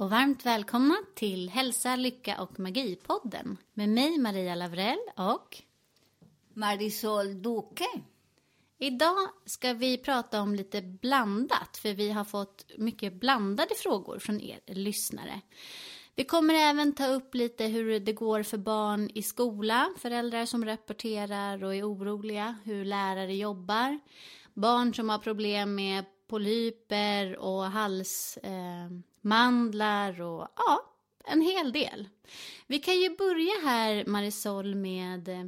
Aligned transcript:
och 0.00 0.10
varmt 0.10 0.46
välkomna 0.46 0.96
till 1.14 1.50
Hälsa, 1.50 1.96
Lycka 1.96 2.42
och 2.42 2.58
Magi-podden 2.58 3.56
med 3.74 3.88
mig 3.88 4.18
Maria 4.18 4.54
Lavrell 4.54 4.98
och 5.16 5.62
Marisol 6.54 7.42
Duque. 7.42 7.86
idag 8.78 9.28
ska 9.46 9.72
vi 9.72 9.98
prata 9.98 10.40
om 10.42 10.54
lite 10.54 10.82
blandat 10.82 11.76
för 11.76 11.94
vi 11.94 12.10
har 12.10 12.24
fått 12.24 12.64
mycket 12.78 13.12
blandade 13.20 13.74
frågor 13.74 14.18
från 14.18 14.40
er 14.40 14.60
lyssnare. 14.66 15.40
Vi 16.14 16.24
kommer 16.24 16.54
även 16.54 16.94
ta 16.94 17.06
upp 17.06 17.34
lite 17.34 17.64
hur 17.64 18.00
det 18.00 18.12
går 18.12 18.42
för 18.42 18.58
barn 18.58 19.10
i 19.14 19.22
skola, 19.22 19.88
föräldrar 19.98 20.46
som 20.46 20.64
rapporterar 20.64 21.64
och 21.64 21.74
är 21.74 21.92
oroliga, 21.92 22.58
hur 22.64 22.84
lärare 22.84 23.34
jobbar, 23.34 24.00
barn 24.54 24.94
som 24.94 25.08
har 25.08 25.18
problem 25.18 25.74
med 25.74 26.04
polyper 26.26 27.38
och 27.38 27.64
halsmandlar 27.64 28.84
eh, 28.84 29.09
mandlar 29.20 30.20
och 30.20 30.48
ja, 30.56 30.84
en 31.24 31.40
hel 31.40 31.72
del. 31.72 32.08
Vi 32.66 32.78
kan 32.78 33.00
ju 33.00 33.16
börja 33.16 33.70
här 33.70 34.04
Marisol 34.06 34.74
med 34.74 35.28
eh, 35.28 35.44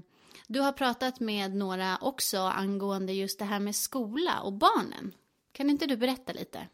du 0.46 0.60
har 0.60 0.72
pratat 0.72 1.20
med 1.20 1.54
några 1.54 1.98
också 2.00 2.38
angående 2.38 3.12
just 3.12 3.38
det 3.38 3.44
här 3.44 3.60
med 3.60 3.76
skola 3.76 4.40
och 4.40 4.52
barnen. 4.52 5.14
Kan 5.52 5.70
inte 5.70 5.86
du 5.86 5.96
berätta 5.96 6.32
lite? 6.32 6.66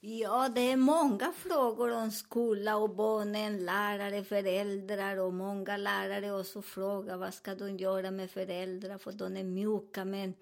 Ja, 0.00 0.48
det 0.48 0.60
är 0.60 0.76
många 0.76 1.32
frågor 1.32 1.92
om 1.92 2.10
skola 2.10 2.76
och 2.76 2.90
barnen, 2.90 3.64
lärare, 3.64 4.24
föräldrar 4.24 5.16
och 5.16 5.34
många 5.34 5.76
lärare 5.76 6.40
också 6.40 6.62
frågar 6.62 7.16
vad 7.16 7.34
ska 7.34 7.54
de 7.54 7.76
göra 7.76 8.10
med 8.10 8.30
föräldrar 8.30 8.98
för 8.98 9.12
de 9.12 9.36
är 9.36 9.44
mjuka 9.44 10.04
men 10.04 10.34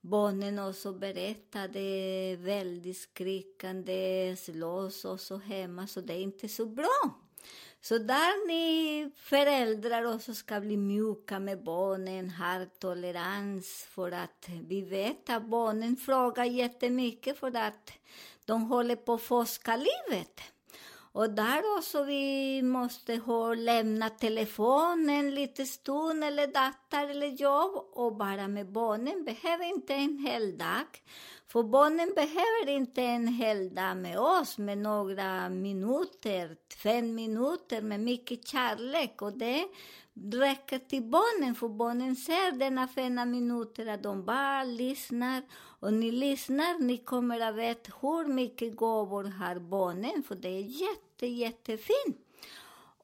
barnen 0.00 0.58
också 0.58 0.92
berättade 0.92 1.80
väldigt 2.36 2.96
skrikande, 2.96 4.36
slåss 4.36 5.04
och 5.04 5.20
så 5.20 5.36
hemma 5.36 5.86
så 5.86 6.00
det 6.00 6.12
är 6.12 6.20
inte 6.20 6.48
så 6.48 6.66
bra. 6.66 7.14
Så 7.82 7.98
där 7.98 8.46
ni 8.46 9.10
föräldrar 9.16 10.14
också 10.14 10.34
ska 10.34 10.60
bli 10.60 10.76
mjuka 10.76 11.38
med 11.38 11.64
barnen, 11.64 12.30
ha 12.30 12.66
tolerans 12.78 13.86
för 13.90 14.12
att 14.12 14.48
vi 14.66 14.82
vet 14.82 15.30
att 15.30 15.46
barnen 15.46 15.96
frågar 15.96 16.44
jättemycket 16.44 17.38
för 17.38 17.56
att 17.56 17.92
de 18.44 18.62
håller 18.62 18.96
på 18.96 19.14
att 19.14 19.22
forska 19.22 19.76
livet. 19.76 20.40
Och 21.12 21.30
där 21.30 21.76
också 21.78 22.02
vi 22.04 22.62
måste 22.62 23.16
ha 23.16 23.54
lämna 23.54 24.08
telefonen 24.08 25.34
lite 25.34 25.66
stund 25.66 26.24
eller 26.24 26.46
dator 26.46 27.10
eller 27.10 27.26
jobb 27.26 27.88
och 27.92 28.16
bara 28.16 28.48
med 28.48 28.72
barnen 28.72 29.24
behöver 29.24 29.64
inte 29.64 29.94
en 29.94 30.18
hel 30.18 30.58
dag. 30.58 30.86
För 31.48 31.62
barnen 31.62 32.12
behöver 32.14 32.68
inte 32.68 33.02
en 33.02 33.28
hel 33.28 33.74
dag 33.74 33.96
med 33.96 34.18
oss 34.18 34.58
med 34.58 34.78
några 34.78 35.48
minuter, 35.48 36.56
fem 36.82 37.14
minuter 37.14 37.82
med 37.82 38.00
mycket 38.00 38.48
kärlek 38.48 39.22
och 39.22 39.38
det 39.38 39.64
räcker 40.32 40.78
till 40.78 41.02
barnen 41.02 41.54
för 41.54 41.68
barnen 41.68 42.16
ser 42.16 42.52
denna 42.52 42.88
fina 42.88 43.24
minuter 43.24 43.86
att 43.86 44.02
de 44.02 44.24
bara 44.24 44.64
lyssnar 44.64 45.42
och 45.80 45.92
ni 45.92 46.10
lyssnar, 46.10 46.78
ni 46.78 46.98
kommer 46.98 47.40
att 47.40 47.54
veta 47.54 47.92
hur 48.00 48.26
mycket 48.26 48.76
gåvor 48.76 49.24
har 49.24 49.58
barnen 49.58 50.22
för 50.22 50.34
det 50.34 50.48
är 50.48 50.60
jätte, 50.60 51.26
jättefint. 51.26 52.26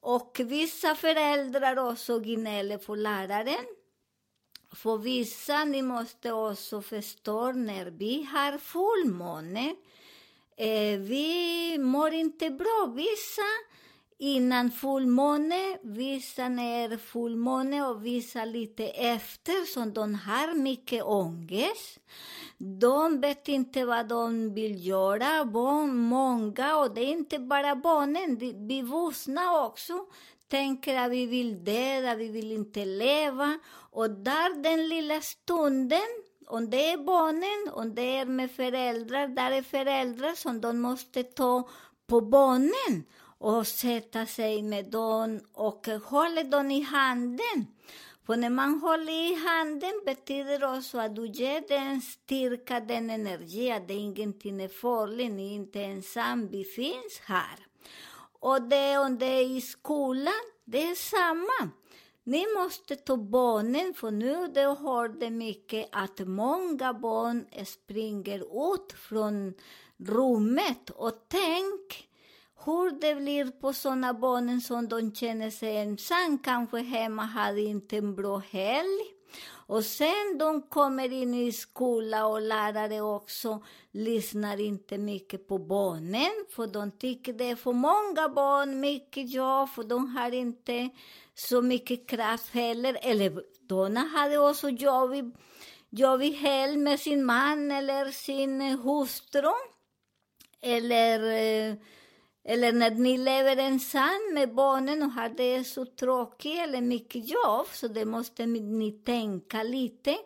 Och 0.01 0.41
vissa 0.45 0.95
föräldrar 0.95 1.91
också 1.91 2.19
gnäller 2.19 2.79
på 2.79 2.95
läraren. 2.95 3.67
För 4.73 4.99
vissa, 4.99 5.65
ni 5.65 5.83
måste 5.83 6.33
också 6.33 6.83
förstå, 6.83 7.53
när 7.53 7.87
vi 7.87 8.23
har 8.23 8.59
fullmåne, 8.59 9.75
eh, 10.57 10.99
vi 10.99 11.79
mår 11.79 12.13
inte 12.13 12.51
bra. 12.51 12.93
Vissa 12.97 13.43
innan 14.19 14.71
fullmåne, 14.71 15.79
vissa 15.83 16.49
när 16.49 16.97
fullmåne 16.97 17.87
och 17.87 18.07
vissa 18.07 18.45
lite 18.45 18.89
efter, 18.89 19.65
så 19.65 19.81
de 19.85 20.15
har 20.15 20.55
mycket 20.55 21.05
ångest. 21.05 22.01
De 22.59 23.21
vet 23.21 23.49
inte 23.49 23.85
vad 23.85 24.09
de 24.09 24.55
vill 24.55 24.87
göra, 24.87 25.45
barn, 25.45 25.97
många, 25.97 26.77
och 26.77 26.95
det 26.95 27.01
är 27.01 27.13
inte 27.13 27.39
bara 27.39 27.77
barnen, 27.77 28.37
vi 28.69 28.83
vuxna 28.83 29.65
också 29.67 30.07
tänker 30.49 30.99
att 30.99 31.11
vi 31.11 31.27
vill 31.27 31.65
döda, 31.65 32.15
vi 32.15 32.29
vill 32.29 32.53
inte 32.53 32.85
leva. 32.85 33.59
Och 33.91 34.11
där 34.11 34.63
den 34.63 34.89
lilla 34.89 35.21
stunden, 35.21 36.23
om 36.47 36.71
det 36.71 36.91
är 36.91 36.99
barnen, 36.99 37.75
om 37.75 37.95
det 37.95 38.17
är 38.17 38.25
med 38.25 38.51
föräldrar, 38.51 39.29
där 39.29 39.51
är 39.51 39.63
föräldrar 39.63 40.35
som 40.35 40.61
de 40.61 40.81
måste 40.81 41.23
ta 41.23 41.69
på 42.07 42.21
barnen 42.21 43.05
och 43.47 43.67
sätta 43.67 44.27
sig 44.27 44.63
med 44.63 44.85
dem 44.91 45.41
och 45.53 45.87
hålla 45.87 46.43
dem 46.43 46.71
i 46.71 46.81
handen. 46.81 47.67
För 48.27 48.37
när 48.37 48.51
man 48.51 48.81
håller 48.81 49.13
i 49.13 49.35
handen 49.35 50.03
betyder 50.07 50.59
det 50.59 50.79
också 50.79 50.99
att 50.99 51.17
du 51.17 51.27
ger 51.27 51.65
den 51.69 52.01
styrka, 52.01 52.81
den 52.81 53.11
energi, 53.11 53.71
att 53.71 53.91
ingenting 53.91 54.61
är 54.61 54.69
farligt, 54.69 55.33
ni 55.33 55.51
är 55.51 55.55
inte 55.55 55.83
ensam, 55.83 56.49
vi 56.49 56.65
finns 56.65 57.21
här. 57.23 57.67
Och 58.41 58.63
det 58.63 58.99
om 58.99 59.19
det 59.19 59.27
är 59.27 59.57
i 59.57 59.61
skolan, 59.61 60.45
det 60.65 60.83
är 60.83 60.95
samma. 60.95 61.71
Ni 62.25 62.45
måste 62.59 62.97
ta 62.97 63.17
barnen, 63.17 63.95
för 63.95 64.11
nu 64.11 64.49
det 64.55 64.61
har 64.61 65.09
det 65.09 65.31
mycket 65.31 65.89
att 65.93 66.19
många 66.19 66.95
barn 66.95 67.47
springer 67.67 68.39
ut 68.75 68.93
från 68.93 69.55
rummet. 69.97 70.91
Och 70.91 71.25
tänk 71.29 72.09
hur 72.65 73.01
det 73.01 73.15
blir 73.15 73.51
på 73.51 73.73
såna 73.73 74.15
barnen 74.15 74.61
som 74.61 74.89
de 74.89 75.15
känner 75.15 75.51
sig 75.51 75.77
ensam, 75.77 76.39
kanske 76.39 76.79
hemma 76.79 77.23
hade 77.23 77.61
inte 77.61 77.97
en 77.97 78.15
bra 78.15 78.37
helg. 78.51 79.17
Och 79.69 79.85
sen 79.85 80.39
de 80.39 80.63
kommer 80.63 81.13
in 81.13 81.35
i 81.35 81.53
skola 81.53 82.27
och 82.27 82.41
lärare 82.41 83.01
också 83.01 83.63
lyssnar 83.93 84.61
inte 84.61 84.99
mycket 84.99 85.49
på 85.49 85.59
barnen, 85.59 86.31
för 86.51 86.67
de 86.67 86.91
tycker 86.91 87.33
det 87.33 87.45
är 87.45 87.57
för 87.57 87.73
många 87.73 88.29
barn, 88.29 88.81
mycket 88.81 89.31
jobb, 89.31 89.69
för 89.69 89.83
de 89.85 90.17
har 90.17 90.35
inte 90.35 90.91
så 91.35 91.63
mycket 91.63 92.09
kraft 92.09 92.55
heller. 92.55 92.99
Eller 93.03 93.43
de 93.61 93.97
hade 93.97 94.39
också 94.39 94.69
jobbig, 94.69 95.37
jobbig 95.91 96.33
helg 96.33 96.77
med 96.77 97.01
sin 97.01 97.25
man 97.25 97.71
eller 97.71 98.11
sin 98.11 98.61
hustru. 98.61 99.53
Eller 100.61 101.21
eh, 101.21 101.77
eller 102.49 102.73
när 102.73 102.91
ni 102.91 103.19
lever 103.19 103.57
ensam 103.57 104.35
med 104.35 104.55
barnen 104.55 105.03
och 105.03 105.13
har 105.13 105.29
det 105.29 105.65
så 105.65 105.85
tråkigt 105.85 106.59
eller 106.59 106.81
mycket 106.81 107.29
jobb, 107.31 107.67
så 107.73 107.89
det 107.89 108.05
måste 108.05 108.47
ni 108.47 108.93
tänka 108.93 109.63
lite 109.63 110.17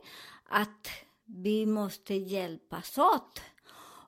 att 0.49 0.89
vi 1.25 1.67
måste 1.67 2.15
hjälpas 2.15 2.99
åt. 2.99 3.41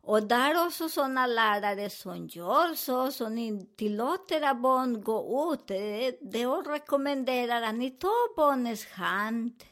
Och 0.04 0.22
där 0.22 0.66
också 0.66 0.88
sådana 0.88 1.26
lärare 1.26 1.90
som 1.90 2.26
gör 2.26 2.74
så, 2.74 3.12
som 3.12 3.34
ni 3.34 3.66
tillåter 3.76 4.40
att 4.42 4.60
barn 4.60 5.02
gå 5.02 5.52
ut. 5.52 5.66
Det, 5.66 6.18
det 6.20 6.46
rekommenderar 6.46 7.62
att 7.62 7.74
ni 7.74 7.90
tar 7.90 8.36
barnens 8.36 8.86
hand, 8.86 9.64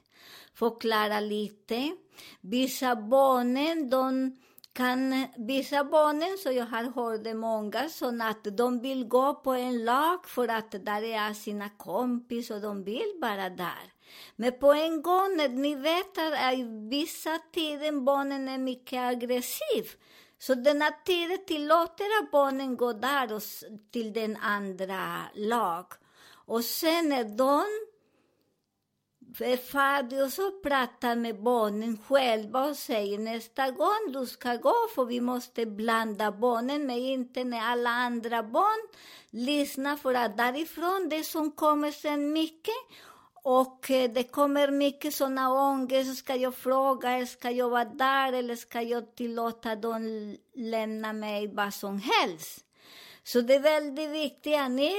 förklara 0.54 1.20
lite. 1.20 1.96
Vissa 2.40 2.96
barnen, 2.96 3.90
de 3.90 4.36
kan 4.72 5.26
vissa 5.36 5.84
barnen, 5.84 6.38
så 6.38 6.52
jag 6.52 6.66
har 6.66 6.84
hört 6.84 7.24
det 7.24 7.34
många, 7.34 7.88
så 7.88 8.22
att 8.22 8.56
de 8.56 8.80
vill 8.80 9.04
gå 9.04 9.34
på 9.34 9.52
en 9.52 9.84
lag 9.84 10.28
för 10.28 10.48
att 10.48 10.70
där 10.70 11.02
är 11.02 11.34
sina 11.34 11.68
kompis 11.68 12.50
och 12.50 12.60
de 12.60 12.84
vill 12.84 13.18
bara 13.20 13.50
där. 13.50 13.92
Men 14.36 14.58
på 14.58 14.72
en 14.72 15.02
gång, 15.02 15.36
när 15.36 15.48
ni 15.48 15.74
vet 15.74 16.18
att 16.18 16.54
i 16.54 16.88
vissa 16.90 17.38
tider 17.54 18.00
barnen 18.00 18.48
är 18.48 18.58
mycket 18.58 18.98
aggressiv, 18.98 19.84
Så 20.42 20.54
denna 20.54 20.90
tiden 21.04 21.38
tillåter 21.46 22.04
att 22.22 22.30
barnen 22.30 22.76
går 22.76 22.94
där 22.94 23.32
och 23.32 23.42
till 23.90 24.12
den 24.12 24.36
andra 24.36 25.22
lag. 25.34 25.86
Och 26.46 26.64
sen 26.64 27.08
när 27.08 27.24
de 27.24 27.64
Fadio 29.70 30.30
så 30.30 30.50
pratar 30.50 31.16
med 31.16 31.42
barnen 31.42 31.98
själva 32.08 32.64
och 32.64 32.76
säger 32.76 33.18
nästa 33.18 33.70
gång 33.70 34.12
du 34.12 34.26
ska 34.26 34.56
gå 34.56 34.74
för 34.94 35.04
vi 35.04 35.20
måste 35.20 35.66
blanda 35.66 36.32
barnen 36.32 36.86
men 36.86 36.96
inte 36.96 37.44
när 37.44 37.60
alla 37.60 37.90
andra 37.90 38.42
barn 38.42 38.88
lyssnar 39.30 39.96
för 39.96 40.14
att 40.14 40.36
därifrån 40.36 41.08
det 41.10 41.24
som 41.24 41.50
kommer 41.50 41.90
sen 41.90 42.32
mycket 42.32 42.74
och 43.42 43.90
eh, 43.90 44.10
det 44.10 44.22
kommer 44.22 44.70
mycket 44.70 45.14
såna 45.14 45.52
ångest. 45.52 46.18
Ska 46.18 46.34
jag 46.34 46.54
fråga, 46.54 47.26
ska 47.26 47.50
jag 47.50 47.70
vara 47.70 47.84
där 47.84 48.32
eller 48.32 48.56
ska 48.56 48.82
jag 48.82 49.14
tillåta 49.14 49.76
dem 49.76 50.36
lämna 50.54 51.12
mig 51.12 51.54
vad 51.54 51.74
som 51.74 51.98
helst? 51.98 52.64
Så 53.24 53.40
det 53.40 53.54
är 53.54 53.60
väldigt 53.60 54.10
viktigt 54.10 54.56
att 54.56 54.70
ni 54.70 54.94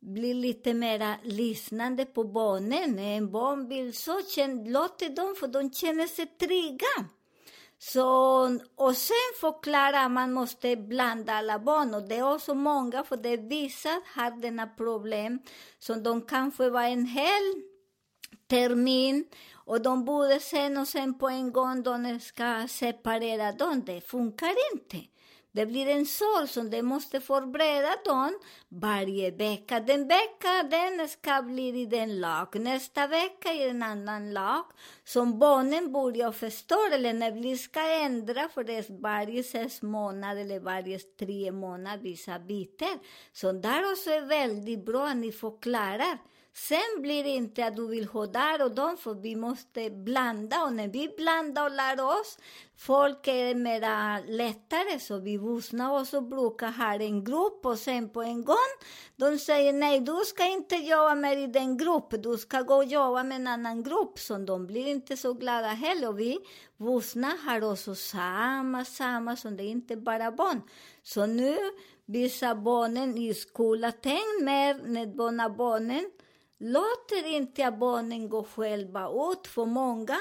blir 0.00 0.34
lite 0.34 0.74
mer 0.74 1.18
lyssnande 1.22 2.04
på 2.04 2.24
barnen. 2.24 2.96
När 2.96 3.16
en 3.16 3.30
barn 3.30 3.68
vill 3.68 3.96
så, 3.96 4.20
känn, 4.28 4.72
låt 4.72 5.16
dem 5.16 5.34
för 5.40 5.46
de 5.46 5.72
känner 5.72 6.06
sig 6.06 6.26
trygga. 6.26 7.08
Så, 7.78 8.58
och 8.74 8.96
sen 8.96 9.32
förklara 9.40 10.00
att 10.00 10.12
man 10.12 10.32
måste 10.32 10.76
blanda 10.76 11.32
alla 11.32 11.58
barn. 11.58 11.94
Och 11.94 12.08
det 12.08 12.16
är 12.16 12.34
också 12.34 12.54
många, 12.54 13.04
för 13.04 13.16
det 13.16 13.28
är 13.28 13.48
vissa 13.48 14.00
har 14.14 14.40
denna 14.40 14.66
problem. 14.66 15.38
Så 15.78 15.94
de 15.94 16.22
kanske 16.22 16.70
var 16.70 16.82
en 16.82 17.06
hel 17.06 17.62
termin 18.46 19.24
och 19.54 19.82
de 19.82 20.04
borde 20.04 20.40
sen 20.40 20.76
och 20.76 20.88
sen 20.88 21.18
på 21.18 21.28
en 21.28 21.52
gång 21.52 21.82
de 21.82 22.20
ska 22.20 22.68
separera 22.68 23.52
dem. 23.52 23.82
Det 23.86 24.00
funkar 24.00 24.54
inte. 24.74 24.96
Det 25.52 25.66
blir 25.66 25.86
en 25.86 26.06
sorg 26.06 26.48
som 26.48 26.70
de 26.70 26.82
måste 26.82 27.20
förbereda 27.20 27.96
dem 28.04 28.38
varje 28.68 29.30
vecka. 29.30 29.80
Den 29.80 30.08
vecka 30.08 30.62
den 30.70 31.08
ska 31.08 31.42
bli 31.42 31.80
i 31.80 31.86
den 31.86 32.20
lag, 32.20 32.60
nästa 32.60 33.06
vecka 33.06 33.52
i 33.52 33.68
en 33.68 33.82
annan 33.82 34.32
lag. 34.32 34.64
Som 35.04 35.38
barnen 35.38 35.92
börjar 35.92 36.32
förstå, 36.32 36.86
eller 36.92 37.12
när 37.12 37.32
vi 37.32 37.58
ska 37.58 37.80
ändra 37.80 38.48
för 38.48 38.64
det 38.64 38.74
är 38.76 39.00
varje 39.02 39.42
sex 39.42 39.82
månader 39.82 40.40
eller 40.40 40.60
varje 40.60 40.98
tre 40.98 41.52
månader 41.52 42.02
vissa 42.02 42.38
bitar. 42.38 42.98
Så 43.32 43.52
där 43.52 43.92
också 43.92 44.10
är 44.10 44.20
väldigt 44.20 44.86
bra 44.86 45.08
att 45.08 45.16
ni 45.16 45.32
förklarar. 45.32 46.18
Sen 46.52 47.02
blir 47.02 47.24
det 47.24 47.30
inte 47.30 47.66
att 47.66 47.76
du 47.76 47.86
vill 47.86 48.04
ha 48.04 48.26
där 48.26 48.64
och 48.64 48.74
dem, 48.74 48.96
för 48.96 49.14
vi 49.14 49.36
måste 49.36 49.90
blanda. 49.90 50.64
Och 50.64 50.72
när 50.72 50.88
vi 50.88 51.08
blandar 51.16 51.64
och 51.64 51.70
lär 51.70 52.00
oss, 52.00 52.38
folk 52.76 53.28
är 53.28 53.54
mera 53.54 54.20
lättare. 54.28 54.98
Så 54.98 55.18
vi 55.18 55.36
vuxna 55.36 56.00
också 56.00 56.20
brukar 56.20 56.70
ha 56.70 56.94
en 56.94 57.24
grupp 57.24 57.66
och 57.66 57.78
sen 57.78 58.08
på 58.08 58.22
en 58.22 58.44
gång, 58.44 58.70
de 59.16 59.38
säger 59.38 59.72
nej, 59.72 60.00
du 60.00 60.20
ska 60.26 60.46
inte 60.46 60.76
jobba 60.76 61.14
med 61.14 61.42
i 61.42 61.46
den 61.46 61.76
gruppen, 61.76 62.22
du 62.22 62.38
ska 62.38 62.62
gå 62.62 62.74
och 62.74 62.84
jobba 62.84 63.22
med 63.22 63.36
en 63.36 63.46
annan 63.46 63.82
grupp. 63.82 64.18
Så 64.18 64.38
de 64.38 64.66
blir 64.66 64.86
inte 64.86 65.16
så 65.16 65.32
glada 65.32 65.68
heller. 65.68 66.08
Och 66.08 66.20
vi 66.20 66.38
vuxna 66.76 67.32
har 67.46 67.72
också 67.72 67.94
samma, 67.94 68.84
samma, 68.84 69.36
som 69.36 69.56
det 69.56 69.62
är 69.62 69.70
inte 69.70 69.96
bara 69.96 70.32
barn. 70.32 70.62
Så 71.02 71.26
nu 71.26 71.56
visar 72.06 72.54
barnen 72.54 73.18
i 73.18 73.34
skolan, 73.34 73.92
tänk 74.02 74.42
mer 74.42 74.80
när 74.86 75.06
barnen, 75.06 75.56
barnen 75.56 76.10
låter 76.60 77.26
inte 77.26 77.70
barnen 77.70 78.28
gå 78.28 78.44
själva 78.44 79.08
ut 79.32 79.46
för 79.46 79.64
många. 79.64 80.16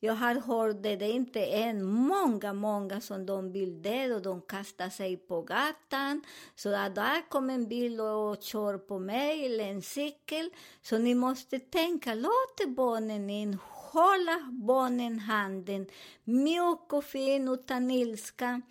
Jag 0.00 0.14
har 0.14 0.34
hört 0.34 0.82
det, 0.82 0.96
det 0.96 1.04
är 1.04 1.12
inte 1.12 1.44
en, 1.44 1.84
många, 1.84 2.52
många 2.52 3.00
som 3.00 3.26
de 3.26 3.52
vill 3.52 3.82
det 3.82 4.14
och 4.14 4.22
de 4.22 4.42
kastar 4.42 4.88
sig 4.88 5.16
på 5.16 5.42
gatan. 5.42 6.22
Så 6.54 6.74
att 6.74 6.94
där 6.94 7.28
kommer 7.28 7.54
en 7.54 7.68
bil 7.68 8.00
och 8.00 8.42
kör 8.42 8.78
på 8.78 8.98
mig 8.98 9.46
eller 9.46 9.64
en 9.64 9.82
cykel. 9.82 10.50
Så 10.82 10.98
ni 10.98 11.14
måste 11.14 11.58
tänka, 11.58 12.14
låt 12.14 12.76
barnen 12.76 13.30
in, 13.30 13.58
hålla 13.70 14.50
barnen 14.50 15.18
handen, 15.18 15.86
mjuk 16.24 16.92
och 16.92 17.04
fin 17.04 17.48
utan 17.48 17.90
ilska, 17.90 18.62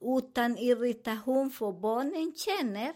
utan 0.00 0.58
irritation, 0.58 1.50
för 1.50 1.72
barnen 1.72 2.32
känner 2.34 2.92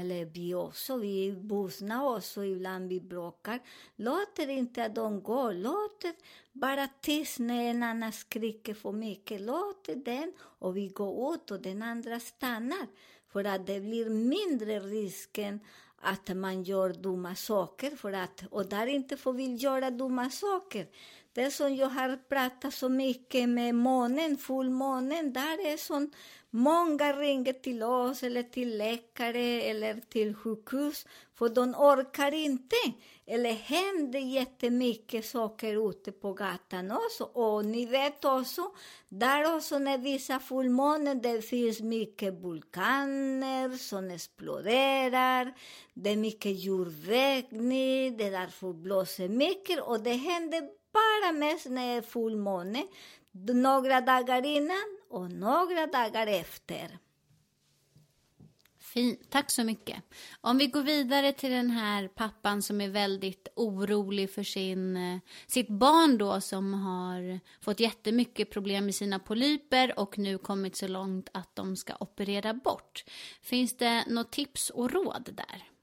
eller 0.00 0.24
vi 0.24 0.54
också, 0.54 0.96
vi 0.96 1.30
vuxna 1.30 2.08
också, 2.08 2.44
ibland 2.44 2.88
vi 2.88 3.00
bråkar. 3.00 3.60
Låter 3.96 4.48
inte 4.48 4.84
att 4.84 4.94
de 4.94 5.22
går, 5.22 5.52
låter 5.52 6.12
bara 6.52 6.88
tills 7.00 7.38
när 7.38 7.70
en 7.70 7.82
annan 7.82 8.12
skriker 8.12 8.74
för 8.74 8.92
mycket. 8.92 9.40
Låter 9.40 9.94
den 9.94 10.32
och 10.38 10.76
vi 10.76 10.88
går 10.88 11.34
ut 11.34 11.50
och 11.50 11.60
den 11.60 11.82
andra 11.82 12.20
stannar. 12.20 12.86
För 13.32 13.44
att 13.44 13.66
det 13.66 13.80
blir 13.80 14.10
mindre 14.10 14.80
risken 14.80 15.60
att 15.96 16.36
man 16.36 16.62
gör 16.62 16.92
dumma 16.92 17.34
saker. 17.34 17.90
För 17.90 18.12
att, 18.12 18.44
och 18.50 18.66
där 18.66 18.86
inte 18.86 19.16
får 19.16 19.32
vi 19.32 19.54
göra 19.54 19.90
dumma 19.90 20.30
saker. 20.30 20.86
Det 21.34 21.50
som 21.50 21.76
jag 21.76 21.86
har 21.86 22.16
pratat 22.28 22.74
så 22.74 22.88
mycket 22.88 23.48
med 23.48 23.74
månen, 23.74 24.36
fullmånen, 24.36 25.32
där 25.32 25.72
är 25.72 25.76
som 25.76 26.10
Många 26.56 27.12
ringer 27.12 27.52
till 27.52 27.82
oss 27.82 28.22
eller 28.22 28.42
till 28.42 28.78
läkare 28.78 29.62
eller 29.62 30.00
till 30.08 30.34
sjukhus 30.34 31.06
för 31.34 31.48
de 31.48 31.74
orkar 31.74 32.34
inte. 32.34 32.76
Eller 33.26 33.52
händer 33.52 34.18
jättemycket 34.18 35.26
saker 35.26 35.90
ute 35.90 36.12
på 36.12 36.32
gatan 36.32 36.90
också. 36.90 37.24
Och 37.24 37.64
ni 37.64 37.86
vet 37.86 38.24
också, 38.24 38.62
där 39.08 39.56
också 39.56 39.78
när 39.78 39.98
vissa 39.98 40.38
fullmånen 40.38 41.22
det 41.22 41.42
finns 41.42 41.80
mycket 41.80 42.34
vulkaner 42.34 43.76
som 43.76 44.10
exploderar. 44.10 45.54
Det 45.94 46.10
är 46.10 46.16
mycket 46.16 46.64
jordvägning, 46.64 48.16
det 48.16 48.30
därför 48.30 48.72
blåser 48.72 49.28
mycket 49.28 49.80
och 49.80 50.00
det 50.00 50.12
händer 50.12 50.83
bara 50.94 51.32
mest 51.32 51.66
när 51.66 51.86
det 51.86 51.98
är 51.98 52.02
fullmåne. 52.02 52.86
Några 53.32 54.00
dagar 54.00 54.46
innan 54.46 54.98
och 55.08 55.30
några 55.30 55.86
dagar 55.86 56.26
efter. 56.26 56.98
Fint, 58.94 59.30
tack 59.30 59.50
så 59.50 59.64
mycket. 59.64 60.02
Om 60.40 60.58
vi 60.58 60.66
går 60.66 60.82
vidare 60.82 61.32
till 61.32 61.50
den 61.50 61.70
här 61.70 62.08
pappan 62.08 62.62
som 62.62 62.80
är 62.80 62.88
väldigt 62.88 63.48
orolig 63.56 64.30
för 64.30 64.42
sin, 64.42 64.96
eh, 64.96 65.18
sitt 65.46 65.68
barn 65.68 66.18
då 66.18 66.40
som 66.40 66.74
har 66.74 67.40
fått 67.60 67.80
jättemycket 67.80 68.50
problem 68.50 68.84
med 68.84 68.94
sina 68.94 69.18
polyper 69.18 69.98
och 69.98 70.18
nu 70.18 70.38
kommit 70.38 70.76
så 70.76 70.88
långt 70.88 71.28
att 71.32 71.56
de 71.56 71.76
ska 71.76 71.94
operera 72.00 72.54
bort. 72.54 73.04
Finns 73.42 73.76
det 73.76 74.04
något 74.06 74.32
tips 74.32 74.70
och 74.70 74.92
råd 74.92 75.30
där? 75.32 75.73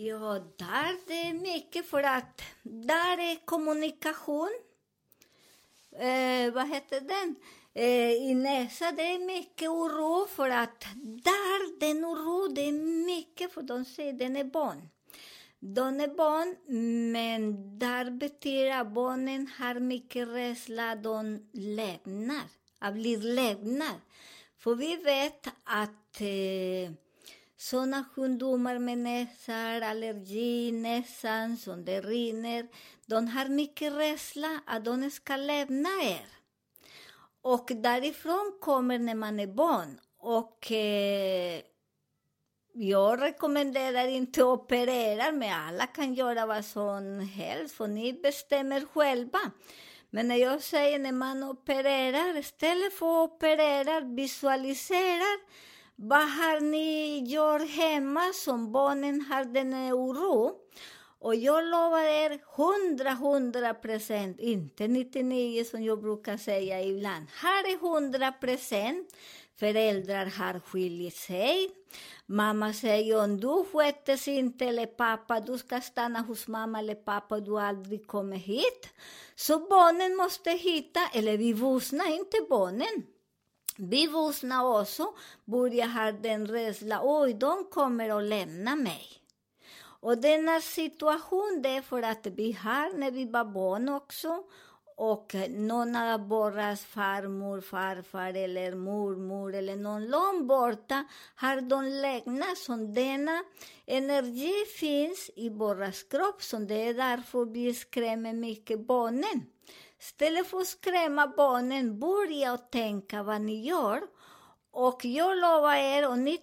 Ja, 0.00 0.38
där 0.56 1.06
det 1.06 1.28
är 1.28 1.34
mycket 1.34 1.86
för 1.86 2.02
att 2.02 2.42
där 2.62 3.18
är 3.18 3.46
kommunikation. 3.46 4.50
Eh, 5.92 6.52
vad 6.52 6.68
heter 6.68 7.00
den? 7.00 7.36
Eh, 7.74 8.12
I 8.12 8.34
näsa 8.34 8.92
det 8.92 9.02
är 9.02 9.18
mycket 9.18 9.68
oro 9.68 10.26
för 10.26 10.50
att 10.50 10.80
där, 11.02 11.80
den 11.80 12.04
oro, 12.04 12.48
det 12.48 12.68
är 12.68 12.72
mycket 13.06 13.52
för 13.52 13.62
de 13.62 13.84
säger 13.84 14.12
den 14.12 14.36
är 14.36 14.44
barn. 14.44 14.88
De 15.58 16.00
är 16.00 16.08
barn, 16.08 16.56
men 17.12 17.78
där 17.78 18.10
betyder 18.10 18.80
att 18.80 18.92
barnen 18.92 19.50
har 19.58 19.80
mycket 19.80 20.28
rädsla, 20.28 20.96
de 20.96 21.48
lämnar, 21.52 22.48
att 22.78 22.94
bli 22.94 23.16
lämnade. 23.16 24.00
För 24.58 24.74
vi 24.74 24.96
vet 24.96 25.46
att 25.64 26.20
eh, 26.20 26.92
sådana 27.58 28.04
sjukdomar 28.14 28.78
med 28.78 28.98
näsar, 28.98 29.80
allergi, 29.80 30.72
näsan 30.72 31.56
som 31.56 31.84
det 31.84 32.00
rinner, 32.00 32.68
de 33.06 33.28
har 33.28 33.48
mycket 33.48 33.92
rädsla 33.92 34.60
att 34.66 34.84
de 34.84 35.10
ska 35.10 35.36
lämna 35.36 35.88
er. 36.02 36.26
Och 37.42 37.70
därifrån 37.74 38.58
kommer 38.60 38.98
när 38.98 39.14
man 39.14 39.40
är 39.40 39.46
barn. 39.46 40.00
Och 40.18 40.72
eh, 40.72 41.60
jag 42.72 43.22
rekommenderar 43.22 44.06
inte 44.06 44.40
att 44.40 44.46
operera, 44.46 45.32
men 45.32 45.52
alla 45.52 45.86
kan 45.86 46.14
göra 46.14 46.46
vad 46.46 46.64
som 46.64 47.20
helst, 47.20 47.74
för 47.74 47.86
ni 47.86 48.12
bestämmer 48.12 48.86
själva. 48.94 49.38
Men 50.10 50.28
när 50.28 50.36
jag 50.36 50.62
säger 50.62 50.98
när 50.98 51.12
man 51.12 51.42
opererar, 51.42 52.38
istället 52.38 52.92
för 52.92 53.24
att 53.24 53.30
operera, 53.30 54.00
visualiserar 54.00 55.38
vad 56.00 56.28
har 56.30 56.60
ni 56.60 57.18
gjort 57.26 57.70
hemma 57.70 58.32
som 58.32 58.72
barnen 58.72 59.20
har 59.20 59.44
den 59.44 59.74
oro? 59.74 60.52
Och 61.20 61.34
jag 61.34 61.64
lovar 61.64 62.02
er 62.02 62.40
100, 62.90 63.10
100 63.10 63.74
procent, 63.74 64.40
inte 64.40 64.88
99 64.88 65.64
som 65.64 65.84
jag 65.84 66.00
brukar 66.02 66.36
säga 66.36 66.82
ibland. 66.82 67.26
Här 67.34 67.64
är 67.64 67.96
100 67.96 68.32
procent. 68.32 69.16
Föräldrar 69.56 70.26
har 70.26 70.60
skilt 70.60 71.14
sig. 71.14 71.70
Mamma 72.26 72.72
säger 72.72 73.24
om 73.24 73.40
du 73.40 73.64
sköter 73.72 74.28
inte 74.28 74.64
eller 74.64 74.86
pappa, 74.86 75.40
du 75.40 75.58
ska 75.58 75.80
stanna 75.80 76.20
hos 76.20 76.48
mamma 76.48 76.78
eller 76.78 76.94
pappa, 76.94 77.40
du 77.40 77.58
aldrig 77.58 78.06
kommer 78.06 78.36
hit. 78.36 78.88
Så 79.34 79.58
barnen 79.58 80.16
måste 80.16 80.50
hitta, 80.50 81.00
eller 81.14 81.36
vi 81.36 81.52
vuxna, 81.52 82.04
inte 82.06 82.36
barnen. 82.50 83.17
Vi 83.80 84.06
vuxna 84.06 84.66
också 84.66 85.14
börjar 85.44 85.86
ha 85.86 86.12
den 86.12 86.46
rädslan, 86.46 87.00
oj, 87.02 87.34
de 87.34 87.64
kommer 87.64 88.18
att 88.18 88.24
lämna 88.24 88.76
mig. 88.76 89.06
Och 90.00 90.18
denna 90.18 90.60
situation, 90.60 91.60
det 91.62 91.68
är 91.68 91.82
för 91.82 92.02
att 92.02 92.26
vi 92.26 92.52
har 92.52 92.98
när 92.98 93.10
vi 93.10 93.24
var 93.24 93.44
barn 93.44 93.88
också, 93.88 94.44
och 94.96 95.34
någon 95.48 95.96
av 95.96 96.28
våra 96.28 96.76
farmor, 96.76 97.60
farfar 97.60 98.34
eller 98.34 98.74
mormor 98.74 99.54
eller 99.54 99.76
någon 99.76 100.06
långt 100.06 100.48
borta 100.48 101.04
har 101.34 101.60
de 101.60 101.84
lämnat 101.84 102.58
som 102.58 102.94
denna 102.94 103.44
energi 103.86 104.64
finns 104.78 105.30
i 105.36 105.48
våra 105.48 105.92
kropp, 105.92 106.42
så 106.42 106.56
det 106.56 106.88
är 106.88 106.94
därför 106.94 107.44
vi 107.44 107.74
skrämmer 107.74 108.32
mycket 108.32 108.86
barnen. 108.86 109.46
Istället 110.00 110.46
för 110.46 110.58
att 110.60 110.66
skrämma 110.66 111.26
barnen, 111.26 111.98
börja 111.98 112.52
och 112.52 112.70
tänka 112.70 113.22
vad 113.22 113.40
ni 113.40 113.66
gör. 113.66 114.02
Och 114.70 115.04
jag 115.04 115.36
lovar 115.36 115.74
er, 115.74 116.08
om 116.08 116.24
ni 116.24 116.38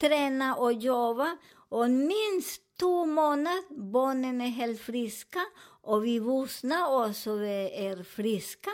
tränar 0.00 0.60
och 0.60 0.72
jobbar, 0.72 1.36
och 1.68 1.90
minst 1.90 2.62
två 2.80 3.06
månader, 3.06 3.90
barnen 3.92 4.40
är 4.40 4.48
helt 4.48 4.80
friska. 4.80 5.40
Och 5.82 6.04
vi 6.04 6.18
vuxna 6.18 6.88
också 6.88 7.30
är 7.30 8.02
friska. 8.02 8.70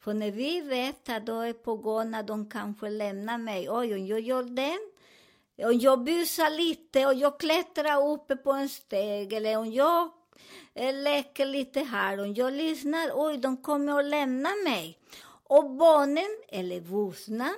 För 0.00 0.14
när 0.14 0.30
vi 0.30 0.60
vet 0.60 1.08
att 1.08 1.26
de 1.26 1.40
är 1.40 1.52
på 1.52 1.76
gång 1.76 2.14
att 2.14 2.26
de 2.26 2.50
kanske 2.50 2.90
lämnar 2.90 3.38
mig, 3.38 3.70
oj, 3.70 3.94
om 3.94 4.06
jag 4.06 4.20
gör 4.20 4.42
den, 4.42 4.78
om 5.66 5.78
jag 5.78 6.04
busar 6.04 6.50
lite 6.50 7.06
och 7.06 7.14
jag 7.14 7.40
klättrar 7.40 8.12
uppe 8.12 8.36
på 8.36 8.52
en 8.52 8.68
steg. 8.68 9.32
Eller 9.32 9.56
om 9.56 9.72
jag 9.72 10.10
Eh, 10.74 10.94
leker 10.94 11.46
lite 11.46 11.80
här, 11.80 12.20
och 12.20 12.28
jag 12.28 12.52
lyssnar, 12.52 13.10
oj, 13.14 13.38
de 13.38 13.56
kommer 13.56 13.98
att 13.98 14.04
lämna 14.04 14.48
mig. 14.64 14.98
Och 15.44 15.70
barnen, 15.70 16.30
eller 16.48 16.80
vuxna, 16.80 17.50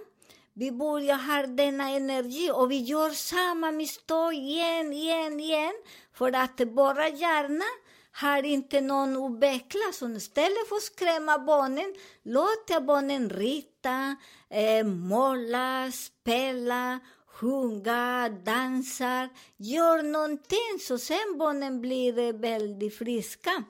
vi 0.52 0.72
börjar 0.72 1.16
ha 1.16 1.46
denna 1.46 1.90
energi 1.90 2.50
och 2.54 2.70
vi 2.70 2.78
gör 2.78 3.10
samma 3.10 3.70
misstag 3.70 4.34
igen, 4.34 4.92
igen, 4.92 5.40
igen. 5.40 5.74
För 6.12 6.32
att 6.32 6.60
våra 6.60 7.08
hjärna 7.08 7.64
har 8.12 8.42
inte 8.42 8.80
någon 8.80 9.34
utveckla. 9.34 9.92
Så 9.92 10.08
istället 10.08 10.68
för 10.68 10.76
att 10.76 10.82
skrämma 10.82 11.38
barnen, 11.38 11.94
låt 12.22 12.86
barnen 12.86 13.30
rita, 13.30 14.16
eh, 14.50 14.84
måla, 14.84 15.92
spela, 15.92 17.00
sjunga, 17.34 18.28
dansa. 18.28 19.28
Gör 19.56 20.02
någonting 20.02 20.78
så 20.80 20.98
sen 20.98 21.38
barnen 21.38 21.80
blir 21.80 22.32
väldigt 22.32 22.98
friska. 22.98 23.64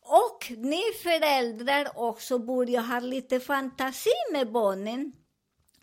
Och 0.00 0.52
ni 0.56 0.82
föräldrar 1.02 1.88
också 1.94 2.38
börjar 2.38 2.82
ha 2.82 3.00
lite 3.00 3.40
fantasi 3.40 4.10
med 4.32 4.52
barnen. 4.52 5.12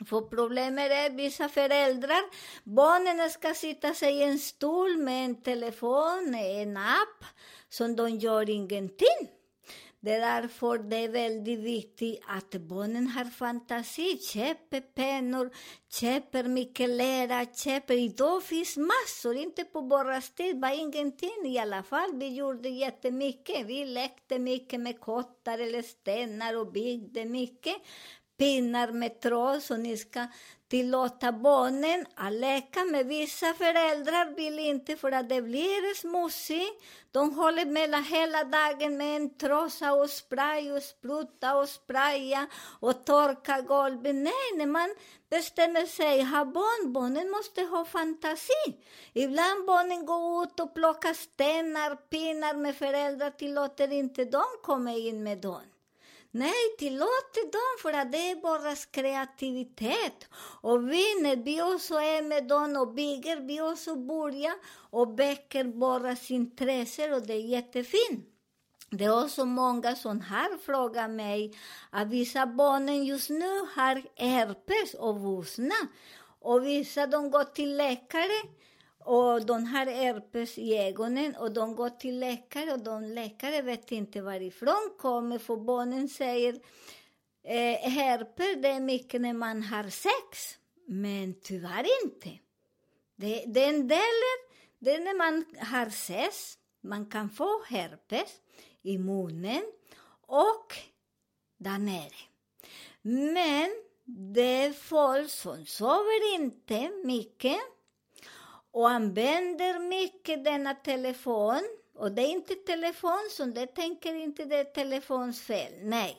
För 0.10 0.22
problemet 0.22 0.92
är 0.92 1.10
vissa 1.10 1.50
föräldrar, 1.50 2.22
barnen 2.64 3.30
ska 3.30 3.54
sitta 3.54 3.94
sig 3.94 4.14
i 4.14 4.24
en 4.24 4.40
stol 4.40 4.98
med 4.98 5.26
en 5.26 5.42
telefon, 5.42 6.36
en 6.36 6.78
app, 6.78 7.26
som 7.70 7.96
de 7.96 8.10
gör 8.10 8.50
ingenting. 8.50 9.30
Det 10.04 10.14
är 10.14 10.42
därför 10.42 10.78
det 10.78 10.96
är 10.96 11.10
väldigt 11.10 11.60
viktigt 11.60 12.22
att 12.28 12.52
barnen 12.56 13.08
har 13.08 13.26
fantasi, 13.26 14.18
köper 14.18 14.82
pennor, 14.82 15.52
köper 16.00 16.44
mycket 16.44 16.90
lera, 16.90 17.46
köper... 17.46 17.94
Idag 17.94 18.44
finns 18.44 18.78
massor, 18.78 19.36
inte 19.36 19.64
på 19.64 19.82
våra 19.82 20.22
tid, 20.22 20.60
bara 20.60 20.74
ingenting 20.74 21.46
i 21.46 21.60
alla 21.60 21.84
fall. 21.84 22.16
Vi 22.16 22.28
gjorde 22.28 22.70
jättemycket. 22.70 23.66
Vi 23.66 23.86
lekte 23.86 24.40
mycket 24.40 24.80
med 24.80 25.00
kottar 25.00 25.60
eller 25.60 25.82
stenar 25.82 26.58
och 26.58 26.72
byggde 26.72 27.26
mycket 27.26 27.76
pinnar 28.44 28.92
med 28.92 29.20
tråd 29.22 29.64
så 29.64 29.78
ni 29.78 29.98
ska 29.98 30.28
tillåta 30.68 31.32
barnen 31.32 32.06
att 32.16 32.34
leka 32.34 32.84
med 32.84 33.06
vissa 33.06 33.54
föräldrar 33.54 34.36
vill 34.36 34.60
inte 34.60 34.96
för 34.96 35.12
att 35.12 35.30
det 35.30 35.42
blir 35.42 35.96
smutsigt. 35.96 36.84
De 37.12 37.34
håller 37.36 37.66
med 37.66 38.06
hela 38.06 38.44
dagen 38.44 38.98
med 38.98 39.16
en 39.16 39.38
trosa 39.38 39.94
och 39.94 40.10
spray 40.10 40.72
och 40.72 40.84
spruta 40.84 41.56
och 41.56 41.70
spraya 41.70 42.48
och 42.80 43.06
torka 43.06 43.62
golvet. 43.62 44.16
Nej, 44.16 44.48
när 44.58 44.66
man 44.66 44.96
bestämmer 45.30 45.86
sig 45.86 46.24
ha 46.24 46.46
barn, 46.46 46.94
barnen 46.94 47.30
måste 47.32 47.62
ha 47.62 47.86
fantasi. 47.86 48.66
Ibland 49.14 49.66
barnen 49.66 50.06
går 50.06 50.44
ut 50.44 50.60
och 50.60 50.74
plockar 50.74 51.14
stenar, 51.14 51.96
pinnar 51.96 52.56
med 52.56 52.76
föräldrar, 52.76 53.32
tillåter 53.32 53.94
inte 53.94 54.26
dem 54.26 54.52
komma 54.64 54.92
in 54.92 55.24
med 55.24 55.38
dem. 55.38 55.73
Nej, 56.36 56.76
tillåt 56.78 57.34
dem 57.52 57.74
för 57.82 57.94
att 57.94 58.12
det 58.12 58.32
är 58.32 58.36
bara 58.36 58.76
kreativitet. 58.76 60.28
Och 60.62 60.92
vi, 60.92 61.22
när 61.22 61.36
vi 61.36 61.62
också 61.62 61.94
är 61.94 62.22
med 62.22 62.48
dem 62.48 62.78
och 62.78 62.94
bygger, 62.94 63.38
vi 63.38 63.62
också 63.62 63.96
börjar 63.96 64.54
och 64.90 65.20
väcker 65.20 65.64
deras 65.64 66.32
intressen 66.32 67.14
och 67.14 67.28
det 67.28 67.34
är 67.34 67.48
jättefint. 67.48 68.26
Det 68.90 69.06
är 69.06 69.24
också 69.24 69.46
många 69.46 69.96
som 69.96 70.22
har 70.22 70.58
frågat 70.58 71.10
mig 71.10 71.54
att 71.90 72.08
vissa 72.08 72.46
barnen 72.46 73.06
just 73.06 73.30
nu 73.30 73.60
har 73.76 74.04
herpes 74.16 74.94
och 74.94 75.20
vuxna. 75.20 75.88
Och 76.40 76.66
vissa 76.66 77.08
de 77.08 77.32
går 77.32 77.44
till 77.44 77.78
läkare 77.78 78.42
och 79.06 79.46
de 79.46 79.66
har 79.66 79.86
herpes 79.86 80.58
i 80.58 80.78
ögonen 80.78 81.36
och 81.36 81.54
de 81.54 81.76
går 81.76 81.90
till 81.90 82.20
läkare 82.20 82.74
och 82.74 82.84
de 82.84 83.04
läkare 83.04 83.62
vet 83.62 83.92
inte 83.92 84.22
varifrån 84.22 84.94
kommer 84.98 85.38
för 85.38 85.58
barnen 85.58 86.10
säger 86.10 86.54
eh, 87.44 87.90
herpes 87.90 88.62
det 88.62 88.68
är 88.68 88.80
mycket 88.80 89.22
när 89.22 89.34
man 89.34 89.64
har 89.64 89.90
sex. 89.90 90.58
Men 90.86 91.36
tyvärr 91.42 91.86
inte. 92.04 92.30
Det, 93.16 93.44
den 93.48 93.88
delen, 93.88 94.40
det 94.80 94.92
är 94.92 95.00
när 95.00 95.18
man 95.18 95.46
har 95.60 95.90
sex, 95.90 96.58
man 96.82 97.06
kan 97.06 97.30
få 97.30 97.64
herpes 97.64 98.30
i 98.82 98.98
munnen 98.98 99.64
och 100.28 100.74
där 101.58 101.78
nere. 101.78 102.16
Men 103.02 103.70
det 104.06 104.64
är 104.66 104.74
folk 104.74 105.30
som 105.30 105.66
sover 105.66 106.36
inte 106.36 106.92
mycket 107.04 107.60
och 108.74 108.90
använder 108.90 109.80
mycket 109.80 110.44
denna 110.44 110.74
telefon. 110.74 111.62
Och 111.96 112.12
det 112.12 112.22
är 112.22 112.32
inte 112.32 112.56
telefon 112.56 113.30
som 113.32 113.54
det 113.54 113.68
tänker 113.68 114.16
inte 114.16 114.46
det 114.46 114.56
är 114.56 114.64
telefonsfel. 114.64 115.74
Nej. 115.82 116.18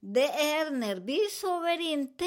Det 0.00 0.28
är 0.28 0.70
när 0.70 0.96
vi 0.96 1.18
sover 1.30 1.80
inte, 1.80 2.24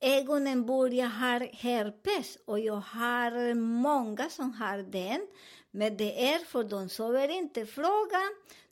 ögonen 0.00 0.66
börjar 0.66 1.06
ha 1.06 1.48
herpes. 1.52 2.38
Och 2.44 2.60
jag 2.60 2.74
har 2.80 3.54
många 3.54 4.30
som 4.30 4.52
har 4.52 4.78
den. 4.78 5.26
Men 5.70 5.96
det 5.96 6.32
är 6.32 6.38
för 6.38 6.64
de 6.64 6.88
sover 6.88 7.28
inte. 7.28 7.66
Fråga 7.66 8.20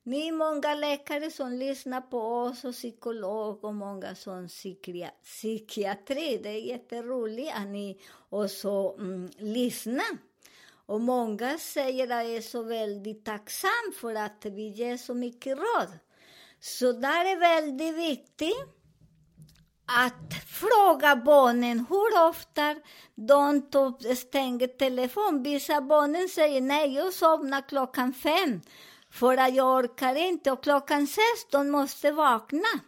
ni 0.06 0.28
är 0.28 0.32
många 0.32 0.75
läkare 0.75 1.30
som 1.30 1.52
lyssnar 1.52 2.00
på 2.00 2.18
oss 2.18 2.64
och 2.64 2.73
psykolog 2.73 3.64
och 3.64 3.75
många 3.75 4.14
som 4.14 4.49
psykia 4.49 5.11
psykiatri. 5.25 6.40
Det 6.42 6.49
är 6.49 6.61
jätteroligt 6.61 7.52
att 7.56 7.66
ni 7.66 8.00
också 8.28 8.96
mm, 8.99 9.30
lyssnar. 9.38 10.18
Och 10.87 11.00
många 11.00 11.58
säger 11.58 12.04
att 12.04 12.26
jag 12.26 12.37
är 12.37 12.40
så 12.40 12.62
väldigt 12.62 13.25
tacksam 13.25 13.92
för 14.00 14.14
att 14.14 14.44
vi 14.44 14.68
ger 14.68 14.96
så 14.96 15.14
mycket 15.14 15.58
råd. 15.58 15.99
Så 16.61 16.92
där 16.92 17.25
är 17.25 17.40
väldigt 17.40 17.94
viktigt 17.94 18.75
att 19.87 20.34
fråga 20.46 21.16
barnen 21.16 21.87
hur 21.88 22.28
ofta 22.28 22.75
de 23.14 23.62
stänger 24.16 24.66
telefonen. 24.66 25.42
Vissa 25.42 25.80
barnen 25.80 26.28
säger 26.28 26.61
nej, 26.61 26.94
jag 26.94 27.12
somnar 27.12 27.68
klockan 27.68 28.12
fem. 28.12 28.61
För 29.14 29.37
att 29.37 29.54
jag 29.54 29.78
orkar 29.78 30.14
inte 30.14 30.52
och 30.52 30.62
klockan 30.62 31.06
sex, 31.06 31.47
de 31.50 31.71
måste 31.71 32.12
vakna. 32.12 32.80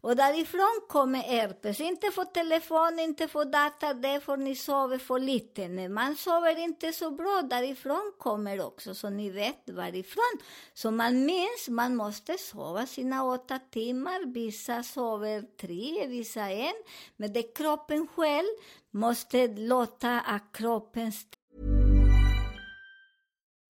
Och 0.00 0.16
därifrån 0.16 0.80
kommer 0.88 1.18
herpes. 1.18 1.80
Inte 1.80 2.10
för 2.10 2.24
telefon, 2.24 2.98
inte 2.98 3.28
för 3.28 3.44
data, 3.44 3.94
det 3.94 4.08
är 4.08 4.20
för 4.20 4.36
ni 4.36 4.56
sover 4.56 4.98
för 4.98 5.18
lite. 5.18 5.68
När 5.68 5.88
man 5.88 6.16
sover 6.16 6.58
inte 6.58 6.92
så 6.92 7.10
bra, 7.10 7.42
därifrån 7.50 8.12
kommer 8.18 8.66
också, 8.66 8.94
så 8.94 9.10
ni 9.10 9.30
vet 9.30 9.70
varifrån. 9.70 10.38
Så 10.74 10.90
man 10.90 11.24
minns, 11.24 11.68
man 11.68 11.96
måste 11.96 12.38
sova 12.38 12.86
sina 12.86 13.24
åtta 13.24 13.58
timmar. 13.70 14.32
Vissa 14.34 14.82
sover 14.82 15.42
tre, 15.60 16.06
vissa 16.06 16.50
en. 16.50 16.74
Men 17.16 17.32
det 17.32 17.40
är 17.40 17.54
kroppen 17.54 18.06
själv 18.06 18.48
måste 18.90 19.46
låta 19.46 20.20
att 20.20 20.52
kroppen 20.52 21.12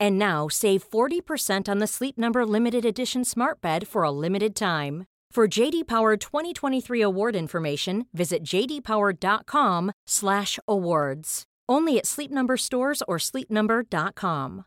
And 0.00 0.18
now 0.18 0.48
save 0.48 0.82
40% 0.88 1.68
on 1.68 1.78
the 1.78 1.86
Sleep 1.86 2.18
Number 2.18 2.44
limited 2.46 2.84
edition 2.84 3.24
Smart 3.24 3.60
Bed 3.60 3.86
for 3.88 4.02
a 4.02 4.10
limited 4.10 4.56
time. 4.56 5.04
For 5.30 5.46
JD 5.46 5.86
Power 5.86 6.16
2023 6.16 7.02
award 7.02 7.36
information, 7.36 8.06
visit 8.12 8.42
jdpower.com/awards. 8.42 11.42
Only 11.68 11.98
at 11.98 12.06
Sleep 12.06 12.30
Number 12.30 12.56
stores 12.56 13.02
or 13.06 13.18
sleepnumber.com. 13.18 14.64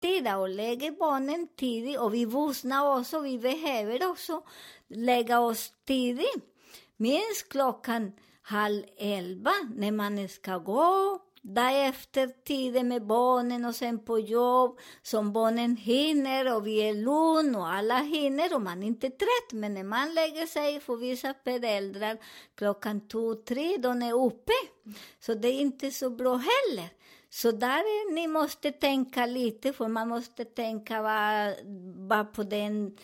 tida 0.00 0.36
och 0.36 0.48
lägger 0.48 0.90
barnen 0.90 1.48
tidigt 1.56 1.98
och 1.98 2.14
vi 2.14 2.24
vuxna 2.24 2.96
också, 2.96 3.20
vi 3.20 3.38
behöver 3.38 4.10
också 4.10 4.42
lägga 4.88 5.40
oss 5.40 5.72
tidigt. 5.86 6.44
Minst 6.96 7.48
klockan 7.48 8.12
halv 8.42 8.82
elva 8.98 9.52
när 9.74 9.92
man 9.92 10.28
ska 10.28 10.58
gå, 10.58 11.18
därefter 11.42 12.26
tiden 12.44 12.88
med 12.88 13.06
barnen 13.06 13.64
och 13.64 13.74
sen 13.74 14.04
på 14.04 14.18
jobb, 14.18 14.78
som 15.02 15.32
barnen 15.32 15.76
hinner 15.76 16.56
och 16.56 16.66
vi 16.66 16.88
är 16.88 16.94
lugn 16.94 17.56
och 17.56 17.68
alla 17.68 17.98
hinner 17.98 18.54
och 18.54 18.62
man 18.62 18.82
är 18.82 18.86
inte 18.86 19.10
trött. 19.10 19.52
Men 19.52 19.74
när 19.74 19.84
man 19.84 20.14
lägger 20.14 20.46
sig 20.46 20.80
för 20.80 20.96
vissa 20.96 21.34
föräldrar 21.44 22.18
klockan 22.54 23.08
två, 23.08 23.34
tre, 23.34 23.76
de 23.76 24.02
är 24.02 24.12
uppe. 24.12 24.52
Så 25.20 25.34
det 25.34 25.48
är 25.48 25.60
inte 25.60 25.90
så 25.90 26.10
bra 26.10 26.34
heller. 26.34 26.88
Så 27.30 27.50
där 27.50 27.78
är, 27.78 28.12
ni 28.12 28.28
måste 28.28 28.72
tänka 28.72 29.26
lite, 29.26 29.72
för 29.72 29.88
man 29.88 30.08
måste 30.08 30.44
tänka 30.44 31.02
vad, 31.02 31.54
vad 32.08 32.32
på 32.32 32.42
den 32.42 32.96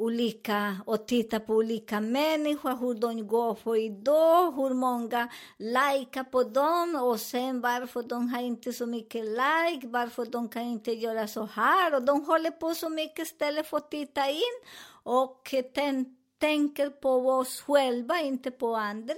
olika 0.00 0.76
och 0.86 1.06
titta 1.06 1.40
på 1.40 1.54
olika 1.54 2.00
människor, 2.00 2.76
hur 2.76 2.94
de 2.94 3.26
går 3.26 3.54
för 3.54 3.76
idag, 3.76 4.52
hur 4.52 4.74
många 4.74 5.28
likar 5.58 6.24
på 6.24 6.42
dem 6.42 6.98
och 7.02 7.20
sen 7.20 7.60
varför 7.60 8.02
de 8.02 8.28
har 8.28 8.42
inte 8.42 8.72
så 8.72 8.86
mycket 8.86 9.24
like, 9.24 9.86
varför 9.86 10.24
de 10.26 10.48
kan 10.48 10.62
inte 10.62 10.92
göra 10.92 11.28
så 11.28 11.44
här 11.44 11.94
och 11.94 12.02
de 12.02 12.24
håller 12.24 12.50
på 12.50 12.74
så 12.74 12.88
mycket 12.88 13.26
istället 13.26 13.66
för 13.66 13.76
att 13.76 13.90
titta 13.90 14.30
in 14.30 14.60
och 15.02 15.48
tän- 15.74 16.16
tänker 16.38 16.90
på 16.90 17.10
oss 17.10 17.60
själva, 17.60 18.20
inte 18.20 18.50
på 18.50 18.76
andra. 18.76 19.14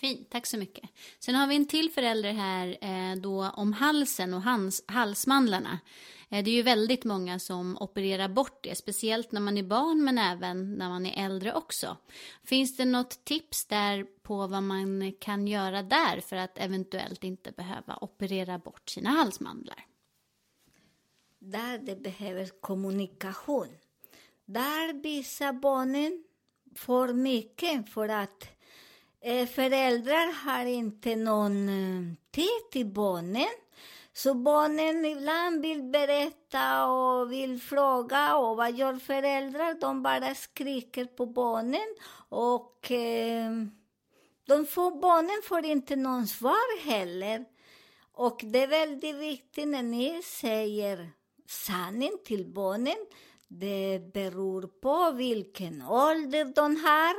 Fint, 0.00 0.30
tack 0.30 0.46
så 0.46 0.56
mycket. 0.56 0.90
Sen 1.18 1.34
har 1.34 1.46
vi 1.46 1.56
en 1.56 1.66
till 1.66 1.90
förälder 1.90 2.32
här 2.32 2.76
eh, 2.80 3.16
då 3.16 3.50
om 3.56 3.72
halsen 3.72 4.34
och 4.34 4.42
hans, 4.42 4.84
halsmandlarna. 4.88 5.78
Eh, 6.34 6.44
det 6.44 6.50
är 6.50 6.54
ju 6.54 6.62
väldigt 6.62 7.04
många 7.04 7.38
som 7.38 7.76
opererar 7.80 8.28
bort 8.28 8.62
det, 8.62 8.74
speciellt 8.74 9.32
när 9.32 9.40
man 9.40 9.58
är 9.58 9.62
barn 9.62 10.04
men 10.04 10.18
även 10.18 10.74
när 10.74 10.88
man 10.88 11.06
är 11.06 11.24
äldre 11.24 11.54
också. 11.54 11.96
Finns 12.44 12.76
det 12.76 12.84
något 12.84 13.24
tips 13.24 13.66
där 13.66 14.04
på 14.22 14.46
vad 14.46 14.62
man 14.62 15.12
kan 15.20 15.48
göra 15.48 15.82
där 15.82 16.20
för 16.20 16.36
att 16.36 16.58
eventuellt 16.58 17.24
inte 17.24 17.52
behöva 17.52 17.98
operera 18.00 18.58
bort 18.58 18.88
sina 18.88 19.10
halsmandlar? 19.10 19.86
där 21.44 21.78
det 21.78 21.96
behövs 21.96 22.50
kommunikation. 22.60 23.68
Där 24.44 25.02
visar 25.02 25.52
barnen 25.52 26.24
för 26.74 27.12
mycket 27.12 27.90
för 27.90 28.08
att 28.08 28.48
eh, 29.20 29.46
föräldrar 29.46 30.32
har 30.44 30.66
inte 30.66 31.16
någon 31.16 31.68
eh, 31.68 32.14
tid 32.30 32.70
till 32.72 32.86
barnen. 32.86 33.54
Så 34.16 34.34
barnen 34.34 35.04
ibland 35.04 35.62
vill 35.62 35.82
berätta 35.82 36.86
och 36.86 37.32
vill 37.32 37.60
fråga 37.60 38.36
och 38.36 38.56
vad 38.56 38.72
gör 38.72 38.94
föräldrar? 38.94 39.76
De 39.80 40.02
bara 40.02 40.34
skriker 40.34 41.04
på 41.04 41.26
barnen 41.26 41.96
och 42.28 42.90
eh, 42.90 43.50
de 44.46 44.66
får, 44.66 45.00
barnen 45.00 45.42
får 45.44 45.64
inte 45.64 45.96
någon 45.96 46.26
svar 46.26 46.80
heller. 46.84 47.44
Och 48.12 48.40
det 48.44 48.62
är 48.62 48.66
väldigt 48.66 49.16
viktigt 49.16 49.68
när 49.68 49.82
ni 49.82 50.22
säger 50.22 51.10
sanningen 51.48 52.18
till 52.24 52.46
barnen. 52.46 53.06
Det 53.48 54.00
beror 54.12 54.62
på 54.66 55.16
vilken 55.16 55.82
ålder 55.82 56.44
de 56.54 56.76
har. 56.76 57.14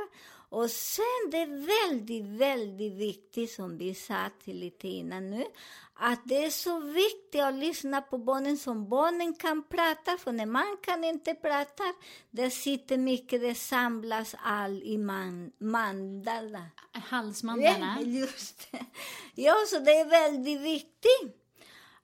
Och 0.48 0.70
sen 0.70 1.30
det 1.30 1.36
är 1.36 1.86
väldigt, 1.86 2.24
väldigt 2.24 2.92
viktigt, 2.92 3.52
som 3.52 3.78
vi 3.78 3.94
sa 3.94 4.30
till 4.44 4.58
lite 4.58 4.88
innan 4.88 5.30
nu, 5.30 5.44
att 5.94 6.20
det 6.24 6.44
är 6.44 6.50
så 6.50 6.80
viktigt 6.80 7.42
att 7.42 7.54
lyssna 7.54 8.02
på 8.02 8.18
barnen 8.18 8.58
som 8.58 8.88
barnen 8.88 9.34
kan 9.34 9.62
prata, 9.62 10.16
för 10.18 10.32
när 10.32 10.46
man 10.46 10.76
kan 10.82 11.04
inte 11.04 11.34
prata, 11.34 11.84
det 12.30 12.50
sitter 12.50 12.98
mycket, 12.98 13.40
det 13.40 13.54
samlas 13.54 14.34
all 14.42 14.82
i 14.82 14.98
man, 14.98 15.52
mandala. 15.58 16.66
Halsmandlarna? 16.92 17.98
Ja, 18.00 18.06
just 18.06 18.72
det. 18.72 18.86
Ja, 19.34 19.54
så 19.68 19.78
det 19.78 19.96
är 19.96 20.04
väldigt 20.04 20.60
viktigt 20.60 21.45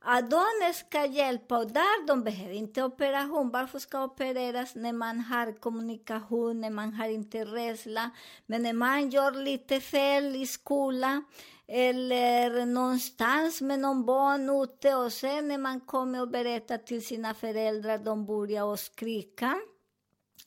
att 0.05 0.31
de 0.31 0.45
ska 0.75 1.07
hjälpa 1.07 1.59
och 1.59 1.73
där 1.73 2.07
de 2.07 2.25
behöver 2.25 2.55
inte 2.55 2.83
operation. 2.83 3.51
Varför 3.51 3.79
ska 3.79 4.05
opereras 4.05 4.75
när 4.75 4.93
man 4.93 5.21
har 5.21 5.61
kommunikation, 5.61 6.61
när 6.61 6.71
man 6.71 6.93
har 6.93 7.09
inte 7.09 7.45
rädsla? 7.45 8.11
Men 8.47 8.63
när 8.63 8.73
man 8.73 9.11
gör 9.11 9.33
lite 9.33 9.81
fel 9.81 10.37
i 10.37 10.47
skolan 10.47 11.25
eller 11.67 12.67
någonstans 12.67 13.61
med 13.61 13.79
någon 13.79 14.07
barn 14.07 14.63
ute 14.63 14.95
och 14.95 15.13
sen 15.13 15.49
när 15.49 15.59
man 15.59 15.81
kommer 15.81 16.21
och 16.21 16.29
berättar 16.29 16.79
till 16.79 17.07
sina 17.07 17.35
föräldrar, 17.35 17.99
de 17.99 18.27
börjar 18.27 18.65
och 18.65 18.79
skrika. 18.79 19.61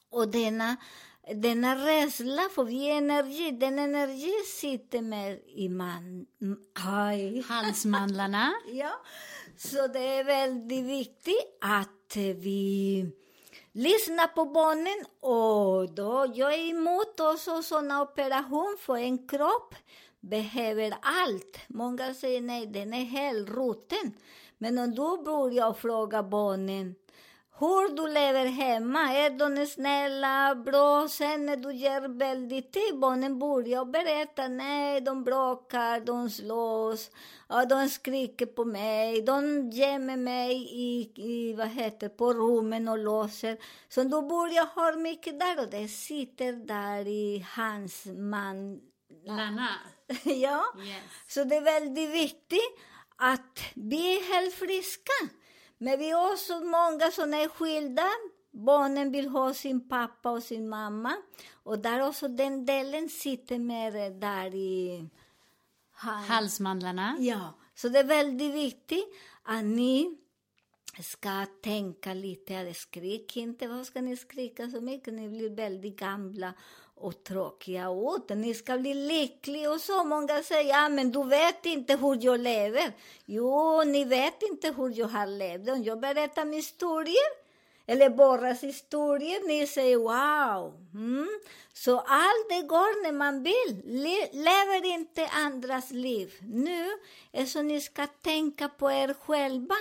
Och 0.10 0.28
denna, 0.28 0.76
denna 1.34 1.76
rädsla, 1.76 2.42
för 2.56 2.64
vi 2.64 2.90
är 2.90 2.98
energi, 2.98 3.52
den 3.52 3.80
energi 3.80 4.34
sitter 4.46 5.02
med 5.02 5.40
i 5.46 5.70
man... 5.70 6.26
Aj. 6.74 7.42
Halsmandlarna? 7.42 8.54
Ja, 8.68 8.92
så 9.58 9.88
det 9.88 10.00
är 10.00 10.24
väldigt 10.24 10.86
viktigt 10.86 11.58
att 11.62 12.18
eh, 12.18 12.24
vi 12.24 13.12
lyssnar 13.72 14.28
på 14.28 14.46
barnen 14.46 15.06
och 15.20 15.96
då, 15.96 16.32
jag 16.36 16.54
är 16.54 16.70
emot 16.70 17.20
också 17.20 17.64
sådana 17.64 18.02
operationer 18.02 18.78
för 18.78 18.98
en 18.98 19.28
kropp 19.28 19.76
behöver 20.20 20.94
allt. 21.02 21.60
Många 21.68 22.14
säger 22.14 22.42
nej, 22.42 22.66
den 22.66 22.94
är 22.94 23.06
helt 23.06 23.50
rutten. 23.50 24.14
Men 24.58 24.78
om 24.78 24.92
du 24.92 25.24
börjar 25.24 25.74
fråga 25.74 26.24
barnen 26.24 26.96
hur 27.60 27.96
du 27.96 28.08
lever 28.14 28.46
hemma, 28.46 29.14
är 29.14 29.30
de 29.30 29.66
snälla, 29.66 30.56
bra? 30.56 31.08
Sen 31.08 31.46
när 31.46 31.58
du 31.58 31.74
ger 31.74 32.18
väldigt 32.18 32.72
tid, 32.74 33.00
barnen 33.00 33.40
börjar 33.40 33.86
berätta, 33.86 34.48
nej, 34.48 35.02
de 35.02 35.24
bråkar, 35.24 36.00
de 36.00 36.30
slåss, 36.30 37.12
ja, 37.50 37.66
de 37.66 37.90
skriker 37.90 38.46
på 38.46 38.66
mig, 38.66 39.22
de 39.22 39.70
gömmer 39.70 40.18
mig 40.18 40.56
i, 40.72 41.12
i, 41.16 41.54
vad 41.54 41.68
heter 41.68 42.10
på 42.10 42.34
rummen 42.34 42.88
och 42.88 42.98
låser. 42.98 43.58
Så 43.90 44.04
du 44.04 44.22
börjar 44.22 44.66
höra 44.76 44.96
mycket 44.96 45.40
där 45.40 45.60
och 45.60 45.70
det 45.70 45.88
sitter 45.88 46.54
där 46.54 47.08
i 47.08 47.46
hans 47.56 48.06
man. 48.06 48.80
Lärna? 49.26 49.70
ja, 50.24 50.66
Yes. 50.80 51.04
så 51.28 51.44
det 51.44 51.56
är 51.56 51.62
väldigt 51.62 52.10
viktigt 52.10 52.80
att 53.16 53.60
vi 53.76 54.18
är 54.18 54.34
helt 54.34 54.56
friska. 54.56 55.14
Men 55.78 56.00
vi 56.00 56.10
är 56.12 56.34
också 56.34 56.60
många 56.60 57.12
som 57.12 57.34
är 57.34 57.48
skilda. 57.48 58.08
Barnen 58.52 59.12
vill 59.12 59.28
ha 59.28 59.54
sin 59.54 59.88
pappa 59.90 60.32
och 60.32 60.44
sin 60.44 60.70
mamma. 60.70 61.16
Och 61.64 61.80
där 61.80 62.08
också 62.08 62.28
den 62.28 62.66
delen 62.66 63.10
sitter 63.10 63.60
mer 63.60 64.10
där 64.20 64.56
i... 64.56 65.06
han- 65.92 66.24
Halsmandlarna? 66.24 67.16
Ja, 67.20 67.54
så 67.76 67.90
det 67.90 68.00
är 68.00 68.04
väldigt 68.04 68.54
viktigt 68.54 69.06
att 69.44 69.64
ni 69.66 70.18
ska 71.02 71.46
tänka 71.62 72.14
lite, 72.14 72.74
skrik 72.74 73.38
inte, 73.38 73.68
vad 73.68 73.86
ska 73.86 74.02
ni 74.02 74.18
skrika 74.18 74.70
så 74.70 74.82
mycket? 74.82 75.14
Ni 75.14 75.30
blir 75.30 75.50
väldigt 75.50 76.00
gamla 76.00 76.54
och 76.96 77.24
tråkiga 77.24 77.88
ut. 77.90 78.38
Ni 78.38 78.54
ska 78.54 78.78
bli 78.78 78.94
lyckliga 78.94 79.72
och 79.72 79.82
så. 79.82 80.04
Många 80.04 80.44
säger, 80.44 80.70
ja 80.70 80.90
men 80.90 81.12
du 81.12 81.24
vet 81.24 81.66
inte 81.66 81.96
hur 81.96 82.26
jag 82.26 82.40
lever. 82.40 82.92
Jo, 83.26 83.84
ni 83.84 84.06
vet 84.06 84.42
inte 84.42 84.74
hur 84.78 85.00
jag 85.00 85.08
har 85.08 85.28
levt. 85.28 85.70
Om 85.70 85.84
jag 85.84 86.00
berättar 86.00 86.46
min 86.46 86.54
historier, 86.54 87.46
eller 87.86 88.10
Borras 88.10 88.64
historier, 88.64 89.48
ni 89.48 89.68
säger 89.68 89.98
wow. 89.98 90.74
Mm. 90.94 91.40
Så 91.74 92.00
allt 92.00 92.50
det 92.50 92.62
går 92.62 93.04
när 93.04 93.12
man 93.12 93.44
vill. 93.44 93.82
Le 93.86 94.30
lever 94.32 94.86
inte 94.86 95.28
andras 95.28 95.92
liv. 95.92 96.34
Nu 96.42 96.88
är 97.32 97.46
så 97.46 97.62
ni 97.62 97.82
ska 97.82 98.08
tänka 98.08 98.70
på 98.70 98.92
er 98.92 99.16
själva. 99.26 99.76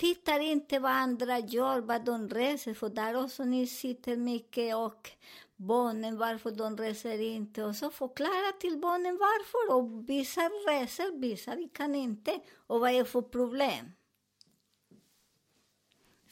Tittar 0.00 0.40
inte 0.40 0.78
vad 0.78 0.92
andra 0.92 1.38
gör, 1.38 1.80
vad 1.80 2.04
de 2.04 2.28
reser, 2.28 2.74
för 2.74 2.88
där 2.88 3.24
också 3.24 3.44
ni 3.44 3.66
sitter 3.66 4.16
mycket 4.16 4.76
och 4.76 5.10
barnen 5.56 6.18
varför 6.18 6.50
de 6.50 6.76
reser 6.76 7.20
inte 7.20 7.64
och 7.64 7.76
så 7.76 7.90
förklara 7.90 8.52
till 8.60 8.78
barnen 8.78 9.18
varför 9.18 9.74
och 9.74 10.08
vissa 10.08 10.40
reser, 10.40 11.20
vissa 11.20 11.56
kan 11.72 11.94
inte 11.94 12.40
och 12.66 12.80
vad 12.80 12.90
är 12.90 13.04
för 13.04 13.22
problem. 13.22 13.92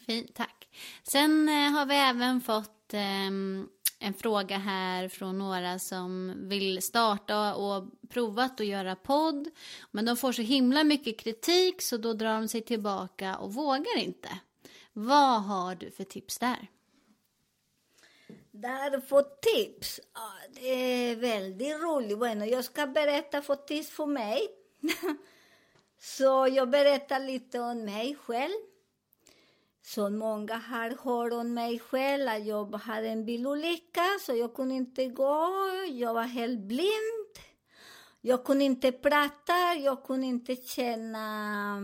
Fint, 0.06 0.34
tack. 0.34 0.68
Sen 1.02 1.48
eh, 1.48 1.70
har 1.70 1.86
vi 1.86 1.94
även 1.94 2.40
fått 2.40 2.94
eh, 2.94 3.30
en 3.98 4.14
fråga 4.14 4.58
här 4.58 5.08
från 5.08 5.38
några 5.38 5.78
som 5.78 6.34
vill 6.48 6.82
starta 6.82 7.54
och 7.54 7.84
provat 8.08 8.60
att 8.60 8.66
göra 8.66 8.96
podd. 8.96 9.50
Men 9.90 10.04
de 10.04 10.16
får 10.16 10.32
så 10.32 10.42
himla 10.42 10.84
mycket 10.84 11.20
kritik 11.20 11.82
så 11.82 11.96
då 11.96 12.12
drar 12.12 12.34
de 12.34 12.48
sig 12.48 12.60
tillbaka 12.60 13.36
och 13.36 13.54
vågar 13.54 13.98
inte. 13.98 14.28
Vad 14.92 15.42
har 15.42 15.74
du 15.74 15.90
för 15.90 16.04
tips 16.04 16.38
där? 16.38 16.68
Där 18.50 18.90
Därför 18.90 19.22
tips, 19.42 20.00
ja, 20.14 20.32
det 20.54 20.68
är 20.68 21.16
väldigt 21.16 21.76
roligt. 21.76 22.18
Bueno, 22.18 22.44
jag 22.44 22.64
ska 22.64 22.86
berätta 22.86 23.42
för 23.42 23.54
tips 23.54 23.90
för 23.90 24.06
mig. 24.06 24.48
så 26.00 26.48
jag 26.50 26.70
berättar 26.70 27.20
lite 27.20 27.60
om 27.60 27.84
mig 27.84 28.14
själv. 28.14 28.54
Så 29.94 30.10
många 30.10 30.54
har 30.56 30.90
hört 30.90 31.32
om 31.32 31.54
mig 31.54 31.78
själv 31.78 32.28
att 32.28 32.46
jag 32.46 32.74
hade 32.74 33.08
en 33.08 33.24
bilolycka 33.24 34.04
så 34.20 34.34
jag 34.34 34.54
kunde 34.54 34.74
inte 34.74 35.06
gå. 35.06 35.48
Jag 35.90 36.14
var 36.14 36.22
helt 36.22 36.60
blind. 36.60 37.34
Jag 38.20 38.44
kunde 38.44 38.64
inte 38.64 38.92
prata, 38.92 39.74
jag 39.84 40.04
kunde 40.04 40.26
inte 40.26 40.56
känna... 40.56 41.80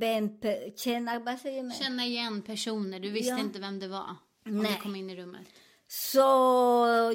Ben, 0.00 0.40
känna, 0.76 1.18
vad 1.18 1.38
säger 1.38 1.62
man? 1.62 1.72
Känna 1.72 2.04
igen 2.04 2.42
personer, 2.42 3.00
du 3.00 3.10
visste 3.10 3.30
Ja. 3.30 3.38
inte 3.38 3.58
vem 3.58 3.78
det 3.78 3.88
var. 3.88 4.16
Om 4.46 4.58
Nej. 4.58 4.72
du 4.76 4.82
kom 4.82 4.96
in 4.96 5.10
i 5.10 5.16
rummet. 5.16 5.46
Så 5.88 6.18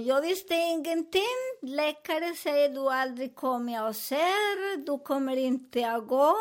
jag 0.05 0.21
visste 0.21 0.53
ingenting. 0.53 1.39
Läkare 1.61 2.35
säger 2.35 2.69
du 2.69 2.89
aldrig 2.89 3.35
kommer 3.35 3.87
och 3.87 3.95
ser, 3.95 4.77
du 4.85 4.99
kommer 4.99 5.37
inte 5.37 5.91
att 5.91 6.07
gå. 6.07 6.35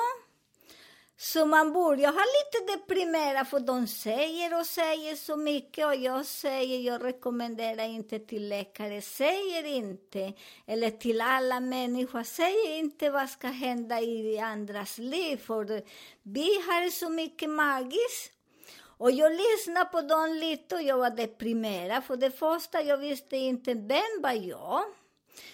Så 1.21 1.47
man 1.47 1.73
borde, 1.73 2.03
jag 2.03 2.13
har 2.13 2.19
lite 2.39 2.73
deprimerad 2.73 3.49
för 3.49 3.61
de 3.61 3.87
säger 3.87 4.61
och 4.61 4.67
säger 4.67 5.17
så 5.17 5.37
mycket 5.37 5.87
och 5.87 5.95
jag 5.95 6.27
säger, 6.27 6.81
jag 6.81 7.05
rekommenderar 7.05 7.85
inte 7.85 8.19
till 8.19 8.49
läkare, 8.49 9.03
säger 9.03 9.65
inte. 9.65 10.33
Eller 10.67 10.91
till 10.91 11.21
alla 11.21 11.61
människor, 11.61 12.23
säger 12.23 12.79
inte 12.79 13.11
vad 13.11 13.31
ska 13.31 13.47
hända 13.47 14.01
i 14.01 14.39
andras 14.39 14.99
liv 14.99 15.37
för 15.37 15.83
vi 16.23 16.55
har 16.55 16.91
så 16.91 17.11
mycket 17.11 17.51
magiskt. 17.51 18.33
Och 18.81 19.11
jag 19.11 19.33
lyssnade 19.33 19.91
på 19.91 20.01
dem 20.01 20.35
lite 20.35 20.75
och 20.75 20.83
jag 20.83 20.99
var 20.99 21.11
deprimerad. 21.11 22.05
För 22.05 22.17
det 22.17 22.31
första, 22.31 22.83
jag 22.83 22.99
visste 22.99 23.37
inte 23.37 23.75
vem 23.75 24.23
var 24.23 24.33
jag. 24.33 24.85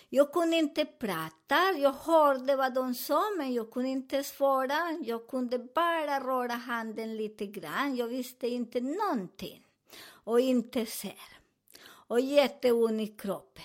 Jag 0.09 0.33
kunde 0.33 0.57
inte 0.57 0.85
prata. 0.85 1.73
Jag 1.79 1.93
hörde 1.93 2.57
vad 2.57 2.75
de 2.75 2.95
sa, 2.95 3.23
men 3.39 3.55
jag 3.55 3.71
kunde 3.71 3.89
inte 3.89 4.25
svara. 4.25 4.99
Jag 5.05 5.29
kunde 5.29 5.59
bara 5.59 6.21
röra 6.21 6.53
handen 6.53 7.17
lite 7.17 7.47
grann. 7.47 7.97
Jag 7.97 8.09
visste 8.09 8.49
inte 8.49 8.81
någonting. 8.81 9.67
Och 10.07 10.41
inte 10.41 10.87
ser. 10.87 11.39
Och 11.87 12.21
jätteont 12.21 13.01
i 13.01 13.07
kroppen. 13.07 13.65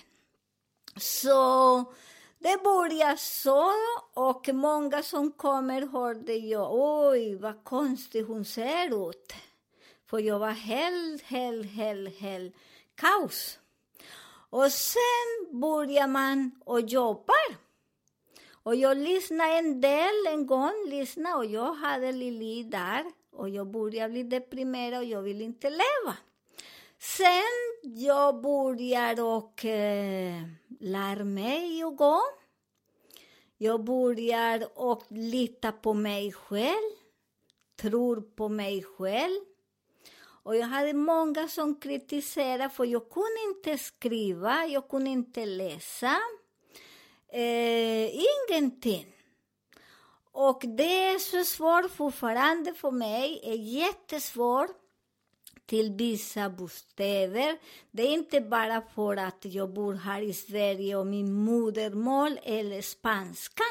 Så 0.98 1.86
det 2.40 2.64
började 2.64 3.18
så 3.18 3.74
och 4.14 4.50
många 4.54 5.04
som 5.04 5.32
kommer 5.32 5.82
hörde 5.82 6.34
jag, 6.34 6.70
oj 6.72 7.36
vad 7.36 7.64
konstigt 7.64 8.28
hon 8.28 8.46
ser 8.46 9.10
ut. 9.10 9.34
För 10.06 10.20
jag 10.20 10.40
var 10.40 10.52
helt, 10.52 11.22
helt, 11.22 11.72
helt, 11.72 12.20
helt 12.20 12.56
kaos. 12.96 13.60
Och 14.50 14.72
sen 14.72 15.60
börjar 15.62 16.08
man 16.08 16.52
och 16.66 16.82
jobbar. 16.82 17.56
Och 18.64 18.76
jag 18.76 18.98
lyssnade 18.98 19.58
en 19.58 19.82
del 19.82 20.28
en 20.28 20.48
gång, 20.48 20.86
lyssnade, 20.88 21.36
och 21.36 21.46
jag 21.46 21.74
hade 21.74 22.12
Lili 22.12 22.64
där. 22.64 23.06
Och 23.32 23.50
jag 23.50 23.68
började 23.68 24.10
bli 24.10 24.24
deprimerad 24.24 25.00
och 25.00 25.06
jag 25.06 25.22
ville 25.22 25.44
inte 25.44 25.70
leva. 25.70 26.18
Sen 27.00 27.44
jag 27.82 28.42
började 28.42 29.22
och 29.22 29.66
eh, 29.66 30.44
lär 30.80 31.24
mig 31.24 31.84
att 31.84 31.98
gå. 31.98 32.22
Jag 33.58 33.84
börjar 33.84 34.68
och 34.76 35.04
lita 35.10 35.72
på 35.72 35.94
mig 35.94 36.32
själv, 36.32 36.92
tror 37.82 38.22
på 38.22 38.50
mig 38.50 38.84
själv. 38.84 39.40
Och 40.44 40.56
jag 40.56 40.68
hade 40.68 40.94
många 40.94 41.48
som 41.48 41.76
kritiserade 41.76 42.70
för 42.70 42.86
jag 42.86 43.10
kunde 43.10 43.42
inte 43.48 43.84
skriva, 43.84 44.66
jag 44.66 44.90
kunde 44.90 45.10
inte 45.10 45.46
läsa. 45.46 46.18
Eh, 47.32 48.10
ingenting. 48.50 49.06
Och 50.32 50.64
det 50.78 51.08
är 51.08 51.20
så 51.20 51.44
svårt 51.44 51.92
fortfarande 51.92 52.74
för 52.74 52.92
mig, 52.92 53.40
är 53.44 53.56
jättesvårt 53.56 54.70
till 55.66 55.92
vissa 55.92 56.50
bostäder. 56.50 57.58
Det 57.92 58.04
är 58.04 58.14
inte 58.14 58.42
bara 58.42 58.82
för 58.96 59.18
att 59.18 59.46
jag 59.46 59.74
bor 59.74 59.94
här 59.94 60.22
i 60.22 60.34
Sverige 60.34 60.96
och 60.96 61.08
min 61.08 61.34
modermål 61.34 62.40
är 62.44 62.82
spanska. 62.82 63.64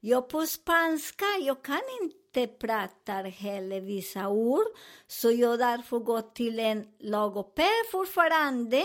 Jag 0.00 0.28
på 0.28 0.46
spanska, 0.46 1.24
jag 1.40 1.62
kan 1.64 1.80
inte 2.02 2.46
prata 2.46 3.12
heller 3.12 3.80
vissa 3.80 4.28
ord, 4.28 4.66
så 5.06 5.30
jag 5.30 5.58
därför 5.58 5.98
går 5.98 6.20
till 6.34 6.58
en 6.58 6.86
logoped 6.98 7.86
fortfarande 7.92 8.84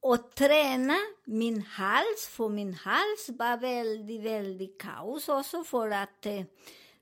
och 0.00 0.34
träna 0.34 0.96
min 1.24 1.62
hals, 1.62 2.28
för 2.28 2.48
min 2.48 2.74
hals 2.74 3.28
var 3.38 3.56
väldigt, 3.56 4.22
väldigt 4.22 4.80
kaos 4.82 5.28
också 5.28 5.64
för 5.64 5.90
att 5.90 6.26
eh, 6.26 6.42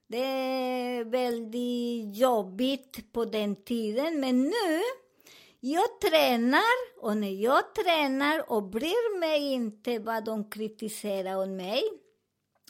det 0.07 0.25
är 0.25 1.05
väldigt 1.05 2.17
jobbigt 2.17 3.13
på 3.13 3.25
den 3.25 3.57
tiden. 3.65 4.21
Men 4.21 4.43
nu, 4.43 4.81
jag 5.61 6.01
tränar 6.01 7.01
och 7.01 7.17
när 7.17 7.43
jag 7.43 7.75
tränar 7.75 8.53
och 8.53 8.63
bryr 8.63 9.19
mig 9.21 9.53
inte 9.53 9.99
vad 9.99 10.25
de 10.25 10.51
kritiserar 10.51 11.43
om 11.43 11.57
mig. 11.57 11.83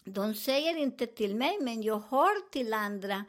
De 0.09 0.35
säger 0.35 0.77
inte 0.77 1.07
till 1.07 1.35
mig, 1.35 1.59
men 1.61 1.83
jag 1.83 2.03
hör 2.11 2.51
till 2.51 2.75
andra 2.75 3.25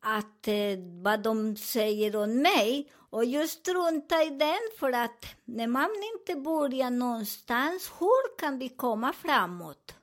att 0.00 0.48
eh, 0.48 0.78
vad 1.02 1.22
de 1.22 1.56
säger 1.56 2.16
om 2.16 2.42
mig. 2.42 2.90
Och 3.10 3.24
jag 3.24 3.48
struntar 3.48 4.26
i 4.26 4.30
den 4.30 4.78
för 4.78 4.92
att 4.92 5.26
när 5.44 5.66
man 5.66 5.90
inte 6.16 6.40
börjar 6.40 6.90
någonstans, 6.90 7.90
hur 7.98 8.38
kan 8.38 8.58
vi 8.58 8.68
komma 8.68 9.12
framåt? 9.12 9.94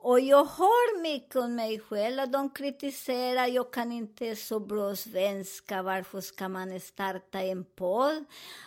Och 0.00 0.20
jag 0.20 0.44
hör 0.44 1.00
mycket 1.02 1.36
om 1.36 1.54
mig 1.54 1.78
själv, 1.80 2.30
de 2.30 2.50
kritiserar, 2.50 3.46
jag 3.46 3.72
kan 3.72 3.92
inte 3.92 4.36
så 4.36 4.60
bra 4.60 4.96
svenska, 4.96 5.82
varför 5.82 6.20
ska 6.20 6.48
man 6.48 6.80
starta 6.80 7.40
en 7.40 7.64
podd? 7.64 8.24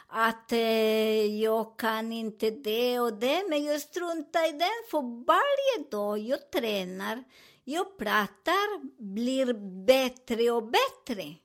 Att 0.07 0.51
eh, 0.51 1.41
jag 1.41 1.77
kan 1.77 2.11
inte 2.11 2.49
det 2.49 2.99
och 2.99 3.13
det, 3.13 3.43
men 3.49 3.63
jag 3.63 3.81
struntar 3.81 4.49
i 4.49 4.51
den, 4.51 4.83
för 4.91 5.25
varje 5.25 5.89
dag 5.91 6.19
jag 6.19 6.51
tränar, 6.51 7.23
jag 7.63 7.97
pratar, 7.97 8.81
blir 9.03 9.53
bättre 9.85 10.51
och 10.51 10.63
bättre. 10.63 11.35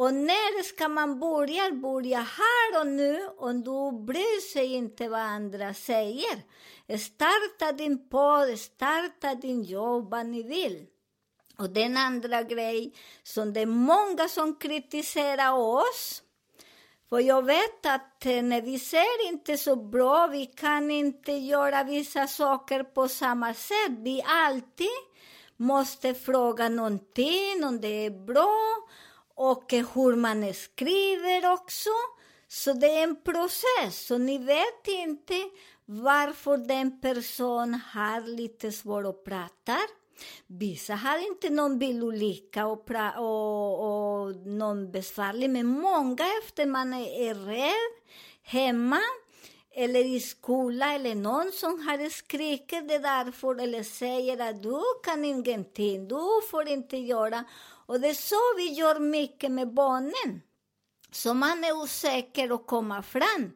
Och 0.00 0.14
när 0.14 0.62
ska 0.62 0.88
man 0.88 1.18
börja? 1.18 1.70
Börja 1.70 2.18
här 2.20 2.80
och 2.80 2.86
nu 2.86 3.28
och 3.36 3.54
du 3.54 4.04
bryr 4.06 4.40
sig 4.52 4.74
inte 4.74 5.08
vad 5.08 5.20
andra 5.20 5.74
säger. 5.74 6.42
Starta 6.98 7.72
din 7.72 8.08
podd, 8.08 8.58
starta 8.58 9.34
din 9.34 9.62
jobb, 9.62 10.10
vad 10.10 10.26
ni 10.26 10.42
vill. 10.42 10.86
Och 11.58 11.70
den 11.70 11.96
andra 11.96 12.42
grej 12.42 12.92
som 13.22 13.52
det 13.52 13.60
är 13.60 13.66
många 13.66 14.28
som 14.28 14.56
kritiserar 14.56 15.52
oss. 15.52 16.22
För 17.08 17.18
jag 17.18 17.44
vet 17.44 17.86
att 17.86 18.26
eh, 18.26 18.42
när 18.42 18.62
vi 18.62 18.78
ser 18.78 19.28
inte 19.28 19.56
så 19.56 19.76
bra, 19.76 20.26
vi 20.26 20.46
kan 20.46 20.90
inte 20.90 21.32
göra 21.32 21.84
vissa 21.84 22.26
saker 22.26 22.82
på 22.82 23.08
samma 23.08 23.54
sätt. 23.54 23.92
Vi 23.98 24.22
alltid 24.26 25.00
måste 25.56 26.14
fråga 26.14 26.68
någonting 26.68 27.64
om 27.64 27.80
det 27.80 28.06
är 28.06 28.26
bra 28.26 28.76
och 29.40 29.72
eh, 29.72 29.86
hur 29.94 30.16
man 30.16 30.54
skriver 30.54 31.52
också. 31.52 31.90
Så 32.48 32.72
det 32.72 32.86
är 32.86 33.02
en 33.02 33.22
process, 33.22 34.06
så 34.06 34.18
ni 34.18 34.38
vet 34.38 34.88
inte 34.88 35.34
varför 35.84 36.56
den 36.56 37.00
personen 37.00 37.80
har 37.92 38.20
lite 38.20 38.72
svårt 38.72 39.06
att 39.06 39.24
prata. 39.24 39.76
Vissa 40.46 40.94
har 40.94 41.26
inte 41.26 41.50
någon 41.50 41.78
bilolycka 41.78 42.66
och, 42.66 42.88
pra- 42.88 43.16
och, 43.16 43.72
och 43.80 44.36
någon 44.36 44.92
besvärlig, 44.92 45.50
men 45.50 45.66
många 45.66 46.24
efter 46.42 46.66
man 46.66 46.94
är, 46.94 47.30
är 47.30 47.34
rädd 47.34 47.94
hemma 48.42 49.00
eller 49.74 50.04
i 50.04 50.20
skola 50.20 50.94
eller 50.94 51.14
någon 51.14 51.52
som 51.52 51.88
har 51.88 52.10
skrikit 52.10 52.88
det 52.88 52.98
därför 52.98 53.60
eller 53.60 53.82
säger 53.82 54.50
att 54.50 54.62
du 54.62 54.80
kan 55.04 55.24
ingenting, 55.24 56.08
du 56.08 56.40
får 56.50 56.68
inte 56.68 56.96
göra. 56.96 57.44
Och 57.90 58.00
det 58.00 58.08
är 58.08 58.14
så 58.14 58.56
vi 58.56 58.72
gör 58.72 58.98
mycket 59.00 59.50
med 59.52 59.74
barnen. 59.74 60.42
Så 61.12 61.34
man 61.34 61.64
är 61.64 61.72
osäker 61.82 62.54
att 62.54 62.66
komma 62.66 63.02
fram. 63.02 63.52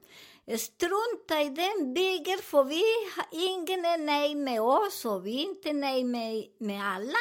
Strunta 0.59 1.42
i 1.42 1.49
den 1.49 1.94
bygger 1.94 2.42
för 2.42 2.64
vi, 2.64 2.83
har- 3.16 3.27
ingen 3.33 3.85
är 3.85 3.99
nöjd 3.99 4.37
med 4.37 4.62
oss 4.62 5.05
och 5.05 5.27
vi 5.27 5.37
är 5.42 5.42
inte 5.49 5.73
nöjda 5.73 6.07
med, 6.07 6.44
med 6.59 6.85
alla. 6.85 7.18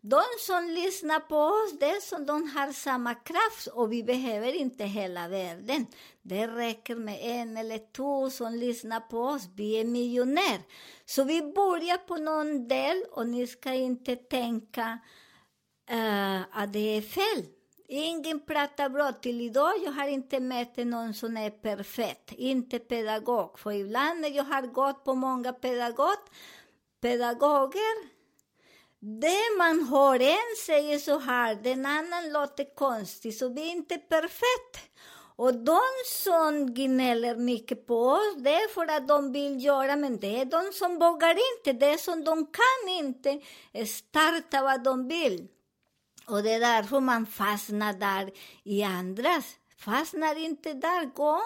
De 0.00 0.22
som 0.38 0.64
lyssnar 0.70 1.20
på 1.20 1.36
oss, 1.36 1.78
det 1.80 1.86
är 1.90 2.00
som 2.00 2.26
de 2.26 2.48
har 2.50 2.72
samma 2.72 3.14
kraft 3.14 3.66
och 3.72 3.92
vi 3.92 4.02
behöver 4.02 4.52
inte 4.52 4.84
hela 4.84 5.28
världen. 5.28 5.86
Det 6.22 6.46
räcker 6.46 6.94
med 6.94 7.18
en 7.22 7.56
eller 7.56 7.92
två 7.92 8.30
som 8.30 8.54
lyssnar 8.54 9.00
på 9.00 9.18
oss. 9.20 9.42
Vi 9.56 9.80
är 9.80 9.84
miljonärer. 9.84 10.62
Så 11.04 11.24
vi 11.24 11.42
börjar 11.42 11.98
på 11.98 12.16
någon 12.16 12.68
del 12.68 13.04
och 13.10 13.26
ni 13.26 13.46
ska 13.46 13.72
inte 13.74 14.16
tänka 14.16 14.98
Eh, 15.90 15.96
uh, 15.96 16.42
att 16.52 16.72
det 16.72 16.96
är 16.96 17.00
fel. 17.00 17.46
Ingen 17.88 18.40
pratar 18.40 18.88
bra 18.88 19.12
till 19.12 19.40
idag. 19.40 19.72
Jag 19.84 19.92
har 19.92 20.08
inte 20.08 20.40
mött 20.40 20.76
någon 20.76 21.14
som 21.14 21.36
är 21.36 21.50
perfekt, 21.50 22.32
inte 22.32 22.78
pedagog. 22.78 23.58
För 23.58 23.72
ibland 23.72 24.20
när 24.20 24.28
jag 24.28 24.44
har 24.44 24.62
gått 24.62 25.04
på 25.04 25.14
många 25.14 25.52
pedagog, 25.52 26.16
pedagoger, 27.00 28.08
det 29.00 29.58
man 29.58 29.88
hör 29.88 30.20
en 30.20 30.56
säger 30.66 30.98
så 30.98 31.18
här, 31.18 31.54
den 31.54 31.86
annan 31.86 32.32
låter 32.32 32.74
konstigt, 32.74 33.38
så 33.38 33.48
vi 33.48 33.62
är 33.62 33.72
inte 33.72 33.98
perfekt. 33.98 34.90
Och 35.36 35.54
de 35.54 35.80
som 36.06 36.74
gnäller 36.74 37.36
mycket 37.36 37.86
på 37.86 37.94
oss, 37.94 38.36
det 38.36 38.54
är 38.54 38.68
för 38.68 38.96
att 38.96 39.08
de 39.08 39.32
vill 39.32 39.64
göra, 39.64 39.96
men 39.96 40.20
det 40.20 40.40
är 40.40 40.44
de 40.44 40.72
som 40.72 40.98
vågar 40.98 41.30
inte, 41.30 41.72
det 41.72 41.86
är 41.86 41.96
som 41.96 42.24
de 42.24 42.46
kan 42.46 42.94
inte 42.94 43.40
starta 43.86 44.62
vad 44.62 44.82
de 44.82 45.08
vill. 45.08 45.48
Och 46.30 46.42
det 46.42 46.52
är 46.52 46.60
därför 46.60 47.00
man 47.00 47.26
fastnar 47.26 47.92
där 47.92 48.30
i 48.64 48.82
andras. 48.82 49.56
Fastnar 49.76 50.38
inte 50.38 50.72
där, 50.72 51.04
gå, 51.14 51.40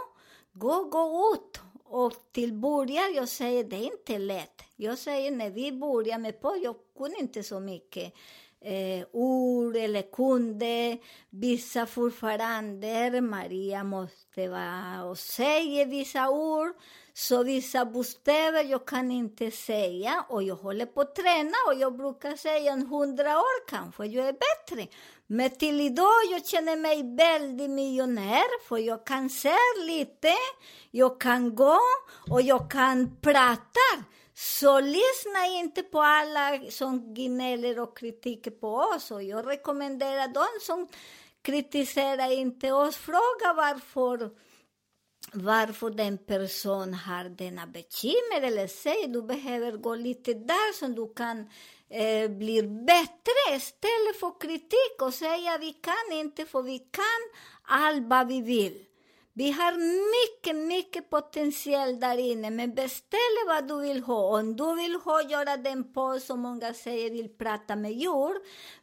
gå, 0.53 0.85
gå 0.85 1.35
ut. 1.35 1.61
Och 1.85 2.13
till 2.33 2.53
början, 2.53 3.15
jag 3.15 3.29
säger 3.29 3.65
det 3.65 3.77
är 3.77 3.93
inte 3.93 4.19
lätt. 4.19 4.63
Jag 4.77 4.99
säger 4.99 5.31
när 5.31 5.51
vi 5.51 5.73
började 5.73 6.23
med 6.23 6.41
på, 6.41 6.57
jag 6.63 6.75
kunde 6.99 7.21
inte 7.21 7.43
så 7.43 7.61
mycket 7.61 8.15
eh, 8.61 9.07
ord 9.13 9.77
eller 9.77 10.03
kunde 10.03 10.99
vissa 11.31 11.87
fortfarande. 11.87 13.21
Maria 13.21 13.85
måste 13.85 14.49
vara 14.49 15.05
och 15.05 15.19
säga 15.19 15.85
vissa 15.85 16.31
ord. 16.31 16.73
Så 17.17 17.43
vissa 17.43 17.85
bokstäver 17.85 18.65
jag 18.65 18.87
kan 18.87 19.11
inte 19.11 19.51
säga 19.51 20.25
och 20.29 20.43
jag 20.43 20.57
håller 20.57 20.87
på 20.87 21.01
att 21.01 21.15
träna 21.15 21.57
och 21.69 21.75
jag 21.75 21.97
brukar 21.97 22.37
säga 22.37 22.73
en 22.73 22.87
hundra 22.87 23.39
år 23.39 23.69
kanske 23.69 24.07
jag 24.07 24.29
är 24.29 24.33
bättre. 24.33 24.87
Men 25.27 25.51
till 25.51 25.81
idag 25.81 26.25
jag 26.31 26.47
känner 26.47 26.77
mig 26.77 27.17
väldigt 27.17 27.71
miljonär 27.71 28.67
för 28.69 28.79
jag 28.79 29.07
kan 29.07 29.31
se 29.31 29.57
lite, 29.87 30.33
jag 30.91 31.21
kan 31.21 31.55
gå 31.55 31.79
och 32.31 32.43
jag 32.43 32.71
kan 32.71 33.17
prata. 33.21 34.05
Så 34.35 34.81
lyssna 34.81 35.47
inte 35.47 35.83
på 35.83 36.01
alla 36.01 36.61
som 36.71 37.15
gnäller 37.15 37.81
och 37.81 37.99
kritiker 37.99 38.51
på 38.51 38.69
oss. 38.69 39.11
Och 39.11 39.23
jag 39.23 39.49
rekommenderar 39.49 40.29
de 40.29 40.47
som 40.61 40.89
kritiserar 41.43 42.33
inte 42.33 42.73
oss, 42.73 42.97
fråga 42.97 43.55
varför 43.57 44.31
varför 45.33 45.91
den 45.91 46.19
person 46.19 46.95
har 46.95 47.25
denna 47.25 47.67
bekymmer 47.67 48.43
eller 48.43 48.67
säg 48.67 49.07
du 49.09 49.23
behöver 49.23 49.73
gå 49.73 49.95
lite 49.95 50.35
där 50.35 50.73
så 50.73 50.87
du 50.87 51.15
kan 51.15 51.39
eh, 51.91 52.31
bli 52.31 52.63
bättre 52.63 53.57
istället 53.57 54.21
för 54.21 54.41
kritik 54.41 55.03
och 55.03 55.15
säga 55.15 55.59
vi 55.59 55.73
kan 55.73 56.19
inte 56.19 56.47
för 56.47 56.63
vi 56.63 56.79
kan 56.79 57.41
allt 57.63 58.07
vad 58.07 58.29
vi 58.29 58.41
vill. 58.41 58.85
Vi 59.37 59.51
har 59.51 59.73
mycket, 60.17 60.57
mycket 60.57 61.11
potential 61.11 62.01
där 62.01 62.19
inne, 62.19 62.51
men 62.51 62.75
beställ 62.75 63.37
vad 63.47 63.69
du 63.69 63.81
vill 63.81 64.03
ha. 64.03 64.39
Om 64.39 64.57
du 64.57 64.77
vill 64.77 64.95
ha, 64.95 65.23
göra 65.23 65.57
den 65.57 65.93
på 65.93 66.21
som 66.21 66.41
många 66.41 66.75
säger, 66.75 67.11
vill 67.11 67.29
prata 67.29 67.77
med 67.77 67.93
djur, 67.93 68.35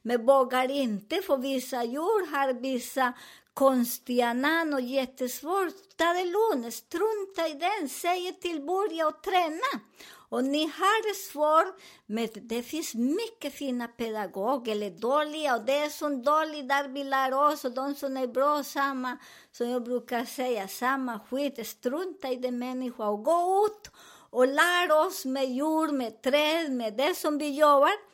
men 0.02 0.26
vågar 0.26 0.72
inte, 0.72 1.16
för 1.16 1.38
vissa 1.38 1.84
djur 1.84 2.32
har 2.32 2.54
vissa 2.54 3.14
konstiga 3.54 4.34
namn 4.34 4.74
och 4.74 4.82
jättesvårt. 4.82 5.98
Ta 5.98 6.14
det 6.14 6.26
lugnt, 6.26 6.74
strunta 6.74 7.48
i 7.48 7.54
den, 7.54 7.90
säg 7.90 8.40
till 8.42 8.62
börja 8.62 9.08
och 9.08 9.24
träna. 9.24 9.82
Och 10.30 10.44
ni 10.44 10.64
har 10.64 11.10
det 11.10 11.16
svårt, 11.16 11.82
men 12.06 12.28
det 12.34 12.64
finns 12.64 12.96
mycket 12.96 13.54
fina 13.54 13.88
pedagoger, 13.88 14.72
eller 14.72 14.90
dåliga, 14.90 15.56
och 15.56 15.66
det 15.66 15.78
är 15.78 15.90
som 15.90 16.24
dåligt 16.24 16.70
där 16.70 16.88
vi 16.88 17.04
lär 17.04 17.34
oss, 17.34 17.66
och 17.66 17.72
de 17.72 17.96
som 17.96 18.18
är 18.18 18.28
bra, 18.28 18.64
samma, 18.64 19.18
som 19.52 19.70
jag 19.70 19.84
brukar 19.84 20.26
säga, 20.26 20.68
samma 20.68 21.20
skit, 21.20 21.68
strunta 21.68 22.30
i 22.30 22.36
den 22.36 22.60
människa 22.60 23.10
och 23.10 23.24
gå 23.24 23.68
ut 23.68 23.92
och 24.30 24.48
lär 24.48 25.08
oss 25.08 25.26
med 25.26 25.50
djur, 25.50 25.92
med 25.92 26.22
träd, 26.22 26.72
med 26.72 26.94
det 26.94 27.16
som 27.16 27.38
vi 27.38 27.60
jobbar. 27.60 28.12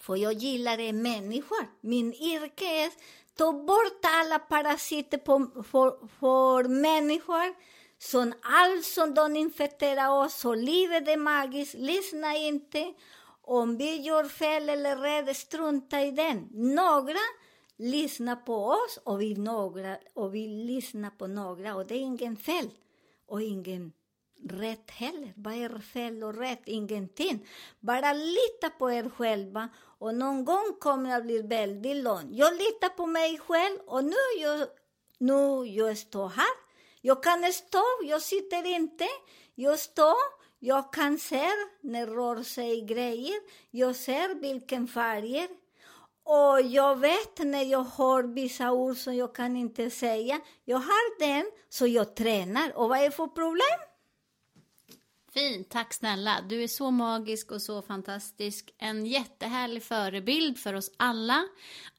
För 0.00 0.16
jag 0.16 0.32
gillar 0.32 0.80
är 0.80 0.92
människor. 0.92 1.66
Min 1.80 2.14
yrke 2.14 2.64
är 2.64 2.90
ta 3.36 3.52
bort 3.52 4.00
alla 4.02 4.38
parasiter 4.38 5.18
på, 5.18 5.62
för, 5.62 6.08
för 6.20 6.68
människor. 6.68 7.54
Så 7.98 8.32
allt 8.42 8.84
som 8.84 9.14
de 9.14 9.36
infekterar 9.36 10.24
oss, 10.24 10.34
så 10.34 10.54
livet 10.54 11.08
är 11.08 11.16
magiskt. 11.16 11.74
Lyssna 11.74 12.36
inte. 12.36 12.94
Om 13.42 13.76
vi 13.76 13.96
gör 13.96 14.24
fel 14.24 14.68
eller 14.68 14.96
rätt, 14.96 15.36
strunta 15.36 16.02
i 16.02 16.10
den. 16.10 16.48
Några 16.50 17.18
lyssnar 17.76 18.36
på 18.36 18.54
oss 18.54 18.98
och 19.04 19.20
vi, 19.20 19.34
några, 19.34 19.96
och 20.14 20.34
vi 20.34 20.48
lyssnar 20.48 21.10
på 21.10 21.26
några 21.26 21.74
och 21.74 21.86
det 21.86 21.94
är 21.94 22.00
ingen 22.00 22.36
fel 22.36 22.70
och 23.26 23.42
ingen 23.42 23.92
rätt 24.48 24.90
heller. 24.90 25.32
Vad 25.36 25.54
är 25.54 25.78
fel 25.78 26.22
och 26.22 26.36
rätt? 26.36 26.62
Ingenting. 26.64 27.46
Bara 27.80 28.12
lita 28.12 28.70
på 28.78 28.90
er 28.90 29.10
själva 29.16 29.68
och 29.98 30.14
någon 30.14 30.44
gång 30.44 30.76
kommer 30.80 31.10
jag 31.10 31.18
att 31.18 31.24
bli 31.24 31.42
väldigt 31.42 31.96
lång. 31.96 32.28
Jag 32.32 32.52
litar 32.52 32.88
på 32.88 33.06
mig 33.06 33.38
själv 33.38 33.78
och 33.86 34.04
nu 34.04 34.40
jag, 34.40 34.68
nu 35.18 35.66
jag 35.66 35.98
står 35.98 36.28
här. 36.28 36.64
Jag 37.00 37.22
kan 37.22 37.52
stå, 37.52 37.84
jag 38.04 38.22
sitter 38.22 38.66
inte. 38.66 39.06
Jag 39.54 39.78
står, 39.78 40.16
jag 40.58 40.92
kan 40.92 41.18
se 41.18 41.48
när 41.80 42.06
det 42.06 42.12
rör 42.12 42.42
sig 42.42 42.80
grejer. 42.80 43.36
Jag 43.70 43.96
ser 43.96 44.34
vilken 44.34 44.88
färger. 44.88 45.48
Och 46.24 46.60
jag 46.62 46.98
vet 46.98 47.38
när 47.38 47.62
jag 47.62 47.84
har 47.84 48.22
vissa 48.22 48.72
ord 48.72 48.96
som 48.96 49.16
jag 49.16 49.34
kan 49.34 49.56
inte 49.56 49.90
säga. 49.90 50.40
Jag 50.64 50.78
har 50.78 51.18
den, 51.18 51.50
så 51.68 51.86
jag 51.86 52.16
tränar. 52.16 52.76
Och 52.76 52.88
vad 52.88 52.98
är 52.98 53.04
det 53.04 53.10
för 53.10 53.26
problem? 53.26 53.93
Fint, 55.34 55.70
tack 55.70 55.94
snälla. 55.94 56.40
Du 56.48 56.62
är 56.62 56.68
så 56.68 56.90
magisk 56.90 57.50
och 57.52 57.62
så 57.62 57.82
fantastisk. 57.82 58.74
En 58.78 59.06
jättehärlig 59.06 59.82
förebild 59.82 60.58
för 60.58 60.74
oss 60.74 60.90
alla. 60.96 61.48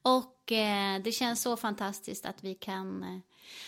Och 0.02 0.52
eh, 0.52 1.02
det 1.04 1.12
känns 1.12 1.42
så 1.42 1.58
fantastiskt 1.58 2.26
att 2.26 2.44
vi 2.44 2.56
kan 2.56 3.04
eh, 3.04 3.20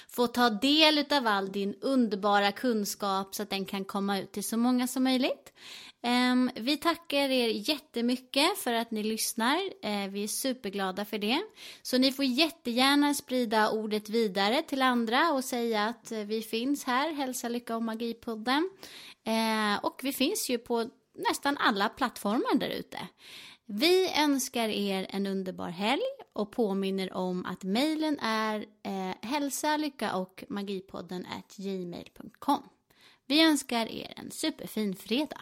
få 0.10 0.28
ta 0.28 0.50
del 0.50 1.06
av 1.12 1.28
all 1.28 1.52
din 1.52 1.76
underbara 1.82 2.52
kunskap 2.52 3.36
så 3.36 3.44
att 3.44 3.50
den 3.50 3.66
kan 3.66 3.86
komma 3.86 4.20
ut 4.20 4.32
till 4.32 4.44
så 4.44 4.58
många 4.58 4.88
som 4.88 5.04
möjligt. 5.04 5.54
Ehm, 6.02 6.52
vi 6.56 6.78
tackar 6.78 7.30
er 7.30 7.70
jättemycket 7.70 8.58
för 8.58 8.74
att 8.74 8.92
ni 8.92 9.04
lyssnar. 9.04 9.58
Eh, 9.84 10.08
vi 10.10 10.24
är 10.24 10.28
superglada 10.28 11.06
för 11.06 11.18
det. 11.18 11.42
Så 11.82 11.98
ni 11.98 12.12
får 12.12 12.26
jättegärna 12.26 13.14
sprida 13.14 13.70
ordet 13.70 14.10
vidare 14.10 14.62
till 14.62 14.82
andra 14.82 15.32
och 15.32 15.44
säga 15.44 15.86
att 15.86 16.12
eh, 16.12 16.20
vi 16.20 16.42
finns 16.42 16.84
här, 16.84 17.14
Hälsa, 17.14 17.50
Lycka 17.50 17.76
och 17.76 17.84
Magipodden. 17.84 18.70
Eh, 19.28 19.80
och 19.84 20.00
vi 20.04 20.14
finns 20.14 20.50
ju 20.50 20.58
på 20.58 20.90
nästan 21.14 21.58
alla 21.58 21.90
plattformar 21.90 22.56
där 22.56 22.70
ute. 22.70 23.00
Vi 23.66 24.14
önskar 24.18 24.70
er 24.70 25.08
en 25.10 25.28
underbar 25.28 25.70
helg 25.70 26.02
och 26.34 26.52
påminner 26.52 27.14
om 27.14 27.46
att 27.46 27.64
mejlen 27.64 28.20
är 28.20 28.66
eh, 28.84 29.30
hälsa, 29.30 29.78
lycka 29.78 30.16
och 30.16 30.44
magipodden 30.50 31.26
at 31.26 31.56
gmail.com. 31.58 32.64
Vi 33.26 33.44
önskar 33.44 33.86
er 33.86 34.14
en 34.18 34.32
superfin 34.32 34.96
fredag. 34.96 35.42